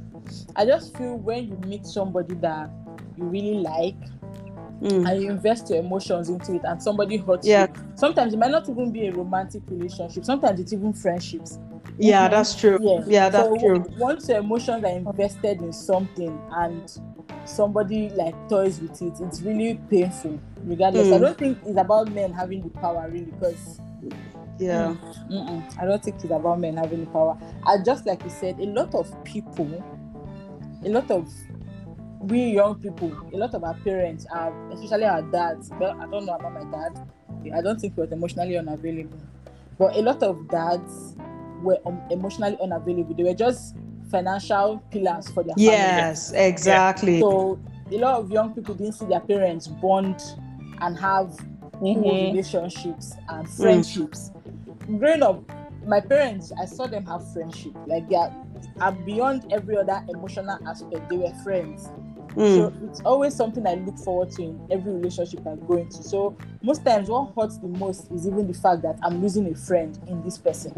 [0.56, 2.70] I just feel when you meet somebody that
[3.16, 3.96] you really like
[4.82, 5.08] Mm.
[5.08, 7.66] and you invest your emotions into it and somebody hurts Yeah.
[7.68, 7.82] you.
[7.94, 10.24] Sometimes it might not even be a romantic relationship.
[10.24, 11.58] Sometimes it's even friendships.
[11.98, 12.78] Yeah, that's true.
[12.80, 13.84] Yeah, Yeah, that's so true.
[13.96, 16.90] Once your emotions are invested in something and
[17.44, 20.38] somebody like toys with it, it's really painful.
[20.64, 21.20] Regardless, I Mm.
[21.20, 23.78] don't think it's about men having the power really because
[24.58, 24.94] Yeah.
[25.30, 25.62] Mm-mm.
[25.80, 27.36] I don't think it's about men having the power.
[27.66, 29.82] I just like you said, a lot of people,
[30.84, 31.28] a lot of
[32.22, 35.70] we young people, a lot of our parents are, especially our dads.
[35.78, 36.98] Well, I don't know about my dad.
[37.54, 39.18] I don't think he was emotionally unavailable,
[39.78, 41.16] but a lot of dads
[41.62, 43.14] were um, emotionally unavailable.
[43.14, 43.74] They were just
[44.10, 45.64] financial pillars for their family.
[45.64, 47.20] Yes, exactly.
[47.20, 47.58] So
[47.90, 50.20] a lot of young people didn't see their parents bond
[50.80, 51.34] and have
[51.80, 52.30] Mhm.
[52.30, 54.30] relationships and friendships.
[54.98, 55.42] Growing up,
[55.86, 57.72] my parents, I saw them have friendship.
[57.86, 58.32] Like they are,
[58.80, 61.08] are beyond every other emotional aspect.
[61.10, 61.88] They were friends.
[62.34, 66.02] Mm, So it's always something I look forward to in every relationship I go into.
[66.02, 69.54] So most times, what hurts the most is even the fact that I'm losing a
[69.54, 70.72] friend in this person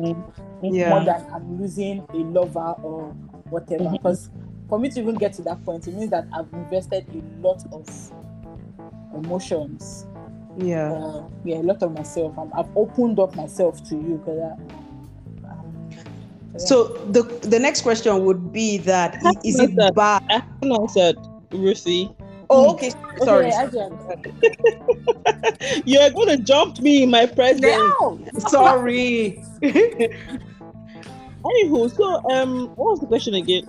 [0.63, 0.91] Yeah.
[0.91, 3.11] more than I'm losing a lover or
[3.51, 3.89] whatever.
[3.91, 4.31] Because
[4.69, 7.63] for me to even get to that point, it means that I've invested a lot
[7.73, 7.89] of
[9.15, 10.07] emotions,
[10.57, 10.93] yeah.
[10.93, 12.37] uh, yeah, a lot of myself.
[12.39, 15.51] i I've opened up myself to you because I.
[15.51, 16.03] um, yeah.
[16.59, 20.23] So the the next question would be that is it That- bad?
[20.31, 21.17] I haven't answered,
[21.55, 22.11] Ruthie.
[22.51, 22.93] Oh, okay.
[23.21, 23.51] Okay, Sorry.
[23.51, 23.99] Adrian.
[25.85, 27.63] You're going to jump me in my presence.
[27.63, 28.21] No!
[28.39, 29.43] Sorry.
[31.45, 33.65] Anywho, so um, what was the question again?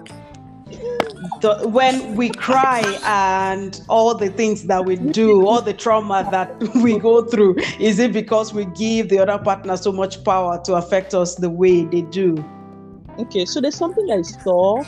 [1.41, 6.51] The- when we cry and all the things that we do, all the trauma that
[6.75, 10.75] we go through, is it because we give the other partner so much power to
[10.75, 12.43] affect us the way they do?
[13.19, 14.83] Okay, so there's something I saw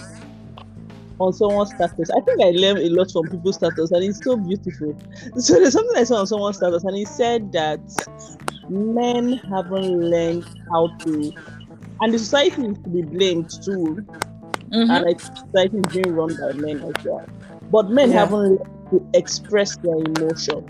[1.19, 2.09] on someone's status.
[2.11, 4.95] I think I learned a lot from people's status, and it's so beautiful.
[5.37, 7.79] So there's something I saw on someone's status, and he said that
[8.69, 11.31] men haven't learned how to,
[12.01, 14.05] and the society is to be blamed too,
[14.71, 14.89] Mhm.
[14.89, 17.25] and like society is being run by men as well.
[17.71, 18.19] But men Yeah.
[18.25, 18.59] haven't learned
[18.91, 20.65] to express their emotion.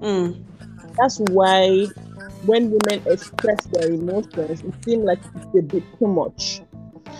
[0.00, 0.44] Mm,
[0.96, 1.86] That's why
[2.46, 6.62] when women express their emotions, it seems like it's a bit too much.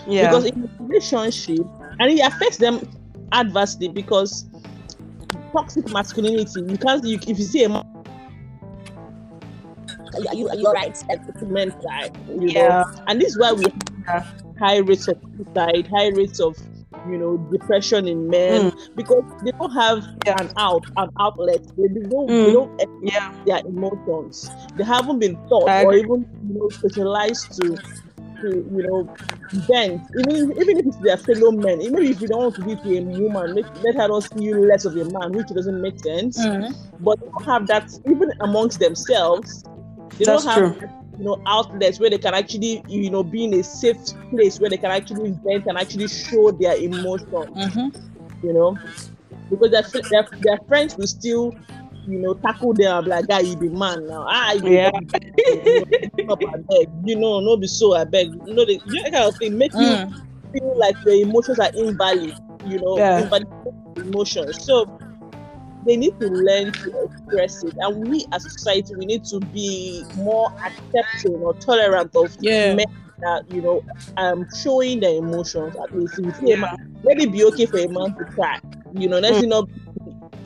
[0.07, 0.27] yeah.
[0.29, 1.65] because in a relationship
[1.99, 2.81] and it affects them
[3.33, 4.45] adversely because
[5.55, 7.83] toxic masculinity you can't you, if you see a man
[10.27, 11.03] are you, are right it's
[11.41, 12.69] a you Yeah.
[12.69, 13.65] know and this is why we
[14.07, 14.25] have
[14.59, 16.55] high rates of suicide high rates of
[17.07, 20.41] you know depression in men because they don't have Yeah.
[20.41, 22.53] an out an outlet they don't they Mm.
[22.53, 22.71] don't
[23.01, 23.31] yeah.
[23.45, 24.51] their emotions.
[24.75, 27.77] They haven't been taught or even you know specialized to
[28.41, 29.09] to you know
[29.67, 30.01] bend.
[30.19, 32.97] Even even if it's their fellow men, even if you don't want to be to
[32.97, 35.99] a woman, make, let her not see you less of a man, which doesn't make
[35.99, 36.37] sense.
[36.45, 36.73] Mhm.
[36.99, 39.63] But they don't have that even amongst themselves.
[40.17, 40.89] They That's don't have true.
[41.17, 43.97] you know outlets where they can actually you know be in a safe
[44.29, 47.91] place where they can actually vent and actually show their emotion Mhm.
[48.43, 48.77] you know,
[49.49, 51.53] because their, their, their friends will still,
[52.09, 54.25] you know, tackle them like, guy, you be man now.
[54.27, 54.89] Ah, you Yeah.
[55.53, 56.89] you up, I beg.
[57.05, 58.29] You know, no be so, I beg.
[58.45, 60.13] You know, the, you know, that kind of thing make you Mm.
[60.53, 63.17] feel like your emotions are invalid, you know, Yeah.
[63.17, 63.47] invalid
[63.97, 64.65] emotions.
[64.65, 64.87] So
[65.85, 67.73] they need to learn to express it.
[67.79, 72.75] And we as a society, we need to be more accepting or tolerant of Yeah.
[72.75, 72.85] men
[73.21, 73.81] that, you know,
[74.17, 75.75] um, showing their emotions.
[75.81, 76.69] At least if you a man,
[77.03, 78.57] let it be okay for a man to cry.
[78.91, 79.49] You know, let's Mm.
[79.49, 79.69] not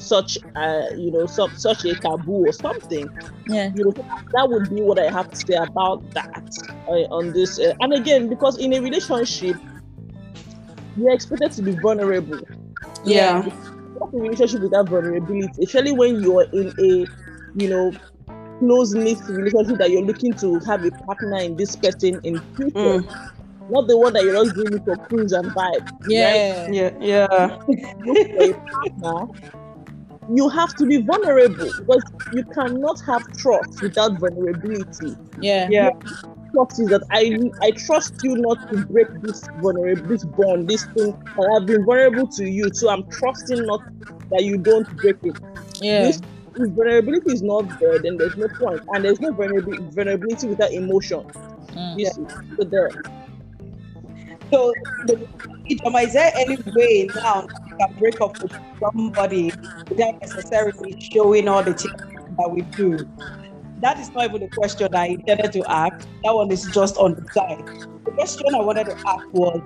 [0.04, 3.10] such uh you know some such a taboo or something
[3.48, 3.72] Yeah.
[3.76, 3.92] you know
[4.34, 6.48] that would be what i have to say about that
[6.88, 9.58] uh, on this uh, and again because in a relationship
[10.98, 12.40] you're expected to be vulnerable
[13.06, 13.42] Yeah.
[14.00, 16.92] Not a relationship without vulnerability especially when you're in a
[17.56, 17.92] you know
[18.60, 23.02] close knit relationship that you're looking to have a partner in this person in future
[23.04, 23.70] Mm.
[23.70, 26.68] not the one that you're just doing it for cruise and vibe right?
[26.70, 26.92] Yeah.
[27.00, 27.58] Yeah.
[30.30, 32.04] You have to be vulnerable because
[32.34, 35.16] you cannot have trust without vulnerability.
[35.40, 35.68] Yeah.
[35.70, 35.90] Yeah.
[36.54, 40.86] Trust is that I I trust you not to break this vulnerable this bond, this
[40.86, 43.82] thing that I've been vulnerable to you, so I'm trusting not
[44.30, 45.38] that you don't break it.
[45.82, 46.04] Yeah.
[46.04, 46.22] This
[46.56, 48.60] if vulnerability is not there, then there's no point.
[48.60, 51.22] point, and there's no vulnerability, vulnerability without emotion.
[51.72, 52.00] Mm.
[52.00, 52.26] You see,
[52.58, 52.92] so there.
[54.52, 54.72] So,
[55.08, 55.28] the,
[55.68, 59.52] Ijoma, is there any way now you can break up with somebody
[59.90, 62.02] without necessarily showing all the things
[62.38, 62.98] that we do?
[63.82, 66.08] That is not even the question I intended to ask.
[66.24, 67.66] That one is just on the side.
[68.06, 69.62] The question I wanted to ask was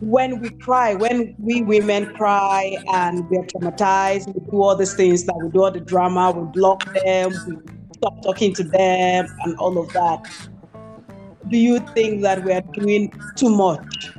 [0.00, 5.24] when we cry, when we women cry and we're traumatized, we do all these things
[5.24, 9.56] that we do all the drama, we block them, we stop talking to them, and
[9.56, 10.30] all of that
[11.48, 14.10] do you think that we are doing too much?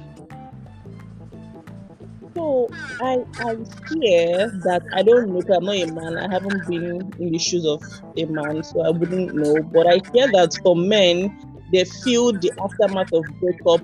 [2.36, 2.70] So
[3.00, 3.56] I I
[3.90, 5.42] hear that I don't know.
[5.42, 6.18] 'cause I'm not a man.
[6.18, 7.82] I haven't been in the shoes of
[8.18, 9.64] a man, so I wouldn't know.
[9.74, 11.34] But I hear that for men,
[11.72, 13.82] they feel the aftermath of breakup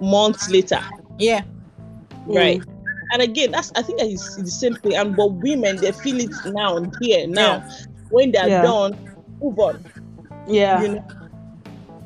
[0.00, 0.80] months later,
[1.18, 1.42] Yeah.
[2.26, 2.36] Mm.
[2.36, 2.62] right?
[3.12, 4.94] And again, that's I think that is the same thing.
[4.94, 7.64] And but women, they feel it now and here now.
[8.10, 8.62] When they're Yeah.
[8.62, 8.96] done,
[9.42, 9.84] move on.
[10.48, 10.82] Yeah.
[10.82, 11.04] You know.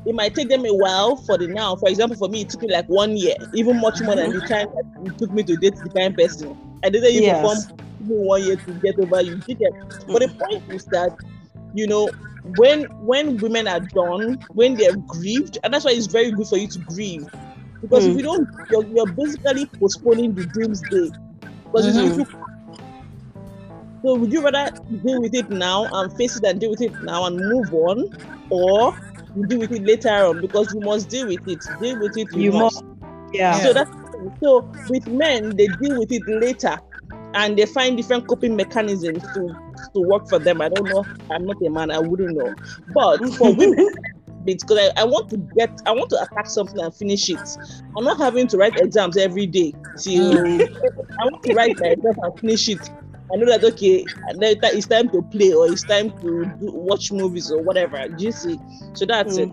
[0.05, 1.75] It might take them a while for the now.
[1.75, 4.41] For example, for me, it took me like one year, even much more than the
[4.41, 6.55] time that it took me to date the kind person.
[6.83, 7.41] I didn't even Yes.
[7.41, 9.41] form one year to get over you.
[9.47, 9.71] You get.
[10.07, 11.11] But the point is that,
[11.73, 12.11] you know,
[12.43, 16.57] when when women are done, when they're grieved, and that's why it's very good for
[16.57, 17.25] you to grieve.
[17.81, 18.15] Because if Mm.
[18.15, 21.11] you don't, you're, you're basically postponing the doomsday.
[21.71, 21.97] Because Mhm.
[21.97, 22.25] if you
[24.05, 24.71] so would you rather
[25.03, 28.03] deal with it now and face it and deal with it now and move on,
[28.49, 28.93] or
[29.35, 31.63] you deal with it later on because you must deal with it.
[31.81, 32.33] Deal with it.
[32.33, 32.83] You, You must.
[33.33, 33.53] Yeah.
[33.59, 33.91] So that's
[34.41, 36.79] so with men they deal with it later,
[37.33, 39.55] and they find different coping mechanisms to
[39.93, 40.61] to work for them.
[40.61, 41.05] I don't know.
[41.29, 41.91] I'm not a man.
[41.91, 42.53] I wouldn't know.
[42.93, 43.89] But for women.
[44.43, 47.39] Because I, I want to get, I want to attack something and finish it.
[47.97, 50.61] I'm not having to write exams every day till mm.
[51.19, 52.91] I want to write my exams and finish it.
[53.35, 54.05] I know that okay,
[54.37, 58.07] then it's time to play or it's time to do, watch movies or whatever.
[58.07, 58.57] Do you see?
[58.93, 59.49] So that's Mm.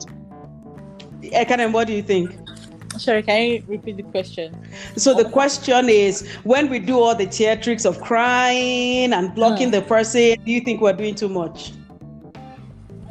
[1.20, 1.33] it.
[1.33, 2.39] Ekanem, what do you think?
[2.97, 4.55] Sorry, can you repeat the question?
[4.97, 9.72] So the question is, when we do all the theatrics of crying and blocking Hmm.
[9.72, 11.72] the person, do you think we're doing too much?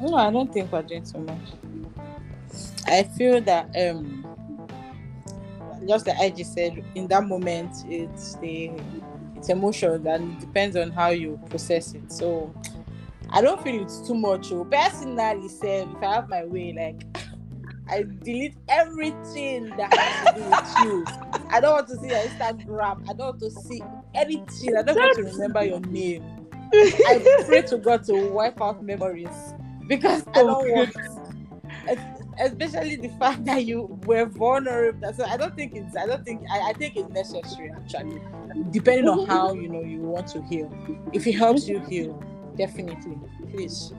[0.02, 1.50] No, I don't think we're doing too much.
[2.88, 4.26] I feel that um
[5.88, 8.72] just like I just said, in that moment it's the
[9.42, 12.12] it's emotion and it depends on how you process it.
[12.12, 12.54] So
[13.32, 14.52] I don't feel it's too much.
[14.52, 14.66] oh.
[14.66, 17.04] Personally, say if I have my way, like
[17.90, 21.06] I delete everything that has to do with you.
[21.50, 23.10] I don't want to see your Instagram.
[23.10, 23.82] I don't want to see
[24.14, 24.78] anything.
[24.78, 26.24] I don't want to remember your name.
[26.72, 29.56] I pray to God to wipe out memories
[29.88, 30.96] because I don't want,
[32.42, 35.14] especially the fact that you were vulnerable.
[35.14, 35.96] So I don't think it's.
[35.96, 36.42] I don't think.
[36.52, 38.22] I, I think it's necessary actually,
[38.72, 40.72] depending on how you know you want to heal.
[41.14, 42.22] If it helps you heal,
[42.58, 43.18] definitely,
[43.50, 43.94] please.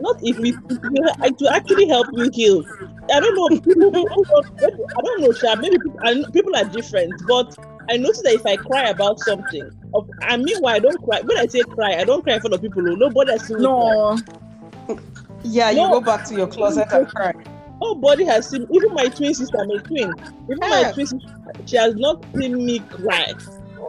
[0.00, 2.64] Not if we you, to actually help you heal.
[3.12, 3.48] I don't know.
[3.60, 5.56] People, people don't- I don't know, Sha.
[5.56, 7.54] Maybe people, people are different, but
[7.90, 11.20] I notice that if I cry about something, of, mean, why I don't cry.
[11.20, 12.82] When I say cry, I don't cry in front of people.
[12.82, 14.96] who Nobody has seen me cry.
[15.42, 17.32] Yeah, you go back to your closet and cry.
[17.80, 18.66] Nobody has seen.
[18.70, 20.12] Even my twin sister, my twin.
[20.44, 21.28] Even my twin sister,
[21.66, 23.32] she has not seen me cry.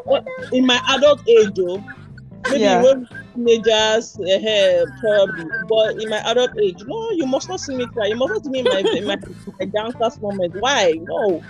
[0.06, 1.84] What- In my adult age, though,
[2.50, 2.82] maybe Yeah.
[2.84, 7.86] when teenagers, uh, probably, but in my adult age, no, you must not see me
[7.88, 8.08] cry.
[8.08, 9.18] You must not see me in my in my,
[9.60, 10.54] my downcast moment.
[10.60, 10.94] Why?
[11.04, 11.42] No,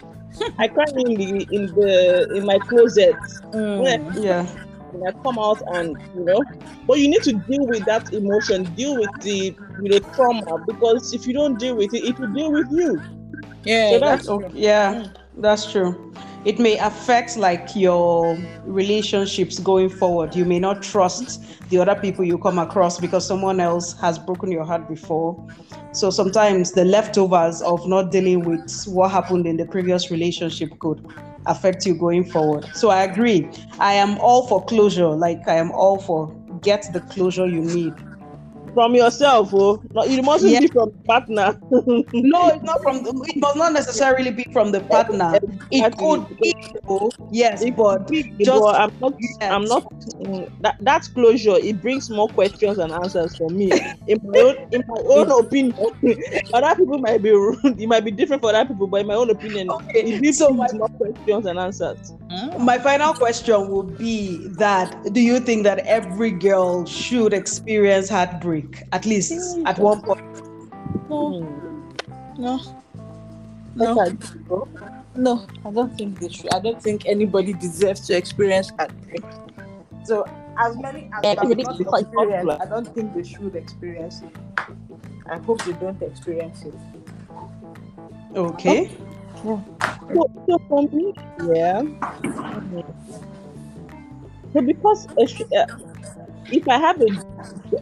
[0.59, 3.15] I cry in the in the in my closet
[3.53, 4.23] Mm.
[4.23, 4.45] Yeah.
[5.07, 6.43] I come out and you know.
[6.87, 11.13] But you need to deal with that emotion, deal with the with the trauma because
[11.13, 13.01] if you don't deal with it, it will deal with you.
[13.63, 15.15] Yeah, So that's Oh, yeah, mm.
[15.37, 16.13] that's true.
[16.43, 18.35] It may affect like your
[18.65, 20.35] relationships going forward.
[20.35, 24.51] You may not trust the other people you come across because someone else has broken
[24.51, 25.47] your heart before.
[25.93, 31.05] So sometimes the leftovers of not dealing with what happened in the previous relationship could
[31.45, 32.65] affect you going forward.
[32.73, 33.49] So I agree.
[33.79, 35.09] I am all for closure.
[35.09, 37.93] Like I am all for get the closure you need.
[38.73, 40.61] From yourself, oh, no, it mustn't Yeah.
[40.61, 41.59] be from partner.
[42.13, 42.97] No, it's not from.
[43.05, 45.33] It must not necessarily be from the partner.
[45.71, 46.53] It could be,
[46.87, 49.13] though, yes, It but Big, just- but I'm not.
[49.19, 49.37] yes.
[49.51, 49.83] I'm not.
[50.21, 53.71] mm, that that closure it brings more questions and answers for me.
[54.07, 55.75] In my own, in my own opinion,
[56.53, 57.59] other people might be rude.
[57.63, 59.99] It might be different for other people, but in my own opinion, okay.
[60.03, 62.13] it gives So so my, more questions and answers.
[62.59, 68.60] my final question would be that: Do you think that every girl should experience heartbreak
[68.91, 70.19] at least at one point?
[71.09, 71.81] no, Mm.
[72.37, 72.59] no,
[73.75, 74.67] no,
[75.15, 75.47] no.
[75.65, 76.53] I don't think they should.
[76.53, 79.23] I don't think anybody deserves to experience heartbreak.
[80.03, 80.25] So
[80.57, 82.57] as many as Yeah, they have it's not quite experienced, popular.
[82.61, 84.35] I don't think they should experience it.
[85.29, 86.73] I hope they don't experience it.
[88.35, 88.91] Okay.
[89.43, 89.61] So,
[90.49, 91.13] so for me,
[91.53, 91.81] yeah.
[94.53, 95.65] So because sh- uh,
[96.51, 97.07] if I have a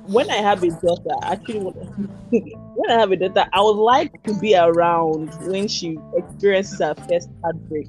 [0.06, 2.10] when I have a daughter, actually when,
[2.76, 6.96] when I have a daughter, I would like to be around when she experiences her
[7.10, 7.88] first heartbreak.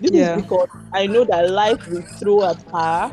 [0.00, 0.36] This Yeah.
[0.36, 3.12] is because I know that life will throw at her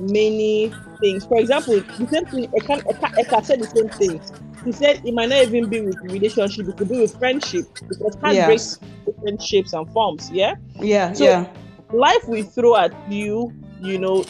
[0.00, 1.24] many things.
[1.26, 2.48] For example, the same thing.
[2.58, 4.20] Eka, Eka, Eka said the same thing.
[4.64, 8.16] He said it might not even be with relationship; it could be with friendship because
[8.22, 8.78] heartbreak Yes.
[9.06, 10.30] different shapes and forms.
[10.32, 11.12] Yeah, Yeah.
[11.12, 11.46] So- yeah.
[11.92, 13.52] life will throw at you,
[13.82, 14.24] you know,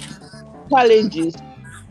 [0.73, 1.37] challenges,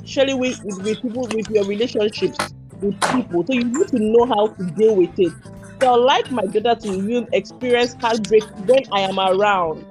[0.05, 3.45] surely with, with, people with your relationships with people.
[3.45, 5.34] So you need to know how to deal with it.
[5.82, 9.86] So I like my daughter to even experience heartbreak when I am around.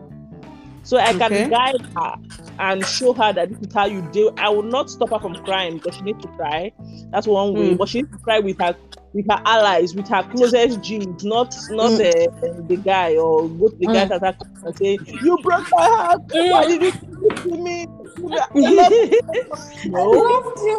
[0.85, 1.49] So I can Okay.
[1.49, 2.15] guide her
[2.59, 4.33] and show her that this is how you deal.
[4.39, 6.73] I will not stop her from crying because she needs to cry.
[7.11, 7.75] That's one way.
[7.75, 7.79] Mm.
[7.79, 8.75] But she needs to cry with her
[9.15, 12.01] with her allies, with her closest Jews, not not Mm.
[12.01, 14.09] uh, the guy or go to the guy Mm.
[14.09, 16.23] that attack and say, "You broke my heart.
[16.33, 17.87] Why did you do this to me?"
[19.85, 20.77] no, loved you.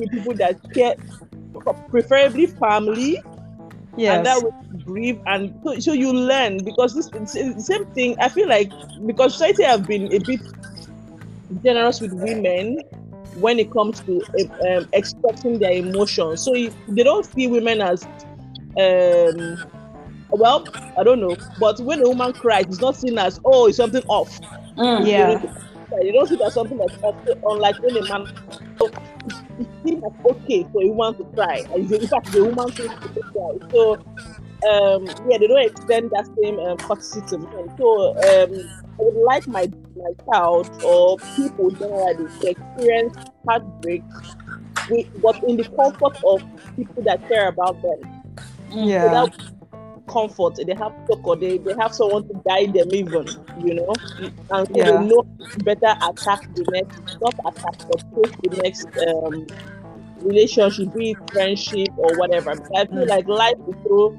[0.10, 0.94] people that care,
[1.90, 3.22] preferably family,
[4.16, 4.52] and that will
[4.84, 7.10] grieve and so, so you learn because this
[7.66, 8.70] same thing i feel like
[9.06, 10.40] because society have been a bit
[11.62, 12.78] generous with women
[13.34, 14.20] when it comes to
[14.68, 16.44] um, expressing their emotions.
[16.44, 16.52] So
[16.88, 18.04] they don't see women as
[18.78, 19.58] um
[20.30, 20.64] well
[20.96, 21.36] i don't know.
[21.58, 24.38] But when a woman cries it's not seen as oh it's something off.
[24.76, 25.06] Mm.
[25.06, 25.42] yeah.
[26.02, 27.16] you don't see that something that's off.
[27.44, 28.26] Unlike when a man
[28.78, 28.86] so
[29.58, 31.64] it seems okay for a woman to cry.
[31.74, 33.68] In fact the woman thinks to cry.
[33.72, 33.94] So
[34.68, 38.70] um yeah they don't extend that same um, courtesy to men so um
[39.00, 43.14] would like my my child or people generally to experience
[43.48, 44.02] heartbreak
[44.88, 46.42] with but in the comfort of
[46.76, 48.08] people that care about them
[48.70, 48.86] Mm.
[48.88, 49.04] Yeah.
[49.04, 49.32] without
[50.08, 53.26] comfort they have talk or they, they have someone to guide them even
[53.56, 53.94] you know
[54.50, 54.84] and so Yeah.
[54.84, 55.24] they know
[55.64, 59.46] better attack the next not attack but face the next um
[60.22, 63.08] relationship be it friendship or whatever Because i feel Mm.
[63.08, 64.16] like life will throw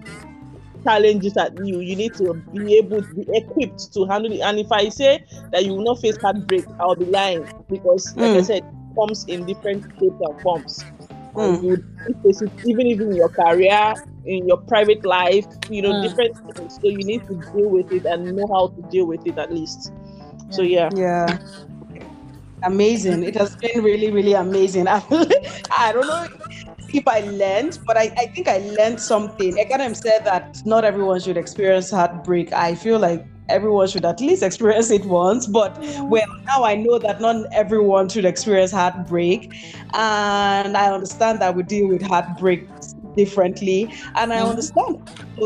[0.88, 4.60] challenges at you you need to be able to be equipped to handle it and
[4.60, 5.20] if i say
[5.52, 8.46] that you will not face heartbreak i'll be lying because like i Mm.
[8.46, 8.66] said it
[9.00, 10.86] comes in different shapes and forms
[11.36, 11.82] Mm.
[12.06, 16.02] and face it even even in your career in your private life you know Mm.
[16.02, 19.22] different things so you need to deal with it and know how to deal with
[19.26, 19.92] it at least
[20.50, 21.38] so yeah Yeah.
[22.64, 23.24] Amazing.
[23.24, 24.88] It has been really, really amazing.
[24.88, 26.26] I don't know
[26.94, 29.56] if I learned, but I, I think I learned something.
[29.58, 32.52] Ekanem said that not everyone should experience heartbreak.
[32.54, 35.48] I feel like everyone should at least experience it once.
[35.48, 35.78] But
[36.08, 36.24] well,
[36.56, 39.54] now I know that not everyone should experience heartbreak.
[39.94, 42.70] And I understand that we deal with heartbreak
[43.16, 43.94] differently.
[44.16, 44.50] And I Mhm.
[44.50, 44.98] understand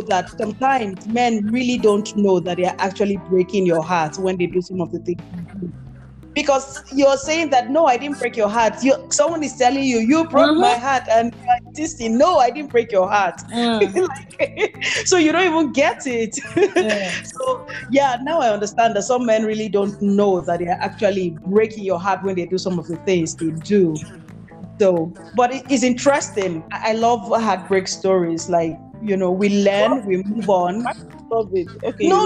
[0.08, 4.62] that sometimes men really don't know that they're actually breaking your heart when they do
[4.62, 5.20] some of the things.
[6.36, 8.84] Because you're saying that no, I didn't break your heart.
[8.84, 10.60] You, someone is telling you you broke Mhm.
[10.62, 13.40] my heart, and you're insisting, no, I didn't break your heart.
[13.52, 13.96] Mm.
[14.40, 14.76] Like,
[15.06, 16.38] so you don't even get it.
[16.76, 17.10] Yeah.
[17.24, 21.30] so yeah, now I understand that some men really don't know that they are actually
[21.48, 23.96] breaking your heart when they do some of the things they do.
[24.80, 26.64] So, but it is interesting.
[26.74, 28.50] I I love heartbreak stories.
[28.50, 30.84] Like you know, we learn, we move on.
[31.32, 31.68] Love it.
[31.84, 32.26] Okay, No.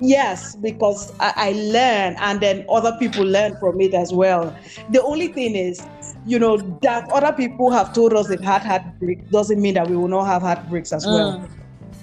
[0.00, 4.54] Yes, because I, I learn and then other people learn from it as well.
[4.88, 5.86] The only thing is,
[6.24, 9.96] you know, that other people have told us they've had heartbreak doesn't mean that we
[9.96, 11.32] will not have heartbreaks as well.
[11.32, 11.48] Mm.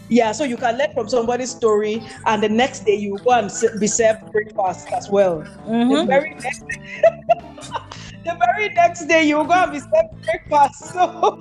[0.09, 3.51] Yeah, so you can learn from somebody's story and the next day you go and
[3.79, 5.43] be served breakfast as well.
[5.89, 6.07] The Mhm.
[6.07, 6.63] very next
[8.25, 10.09] the very next day you go and be served
[10.49, 10.93] breakfast.
[10.93, 11.39] So,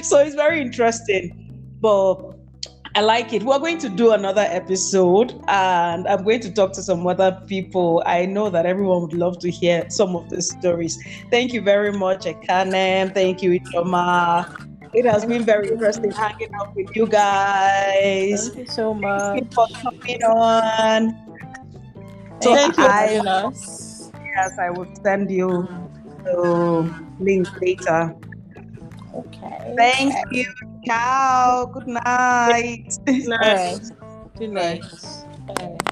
[0.02, 1.30] so it's very interesting.
[1.80, 2.16] But
[2.96, 3.42] I like it.
[3.42, 8.02] We're going to do another episode and I'm going to talk to some other people.
[8.06, 10.98] I know that everyone would love to hear some of the stories.
[11.30, 13.12] Thank you very much, Ekanem.
[13.12, 14.48] Thank you, Ijoma.
[14.94, 18.48] It has been very interesting hanging out with you guys.
[18.48, 19.42] Thank you so Thank much.
[19.42, 21.10] you for coming on.
[22.40, 23.52] So Thank you for I, having
[24.24, 25.68] yes, I will send you
[26.24, 28.16] the link later.
[29.14, 29.74] Okay.
[29.76, 30.46] Thank you.
[30.86, 31.66] Ciao.
[31.66, 32.98] Good night.
[33.06, 33.80] Good night.
[34.38, 34.52] Good night.
[34.52, 34.82] Good night.
[35.48, 35.82] Good night.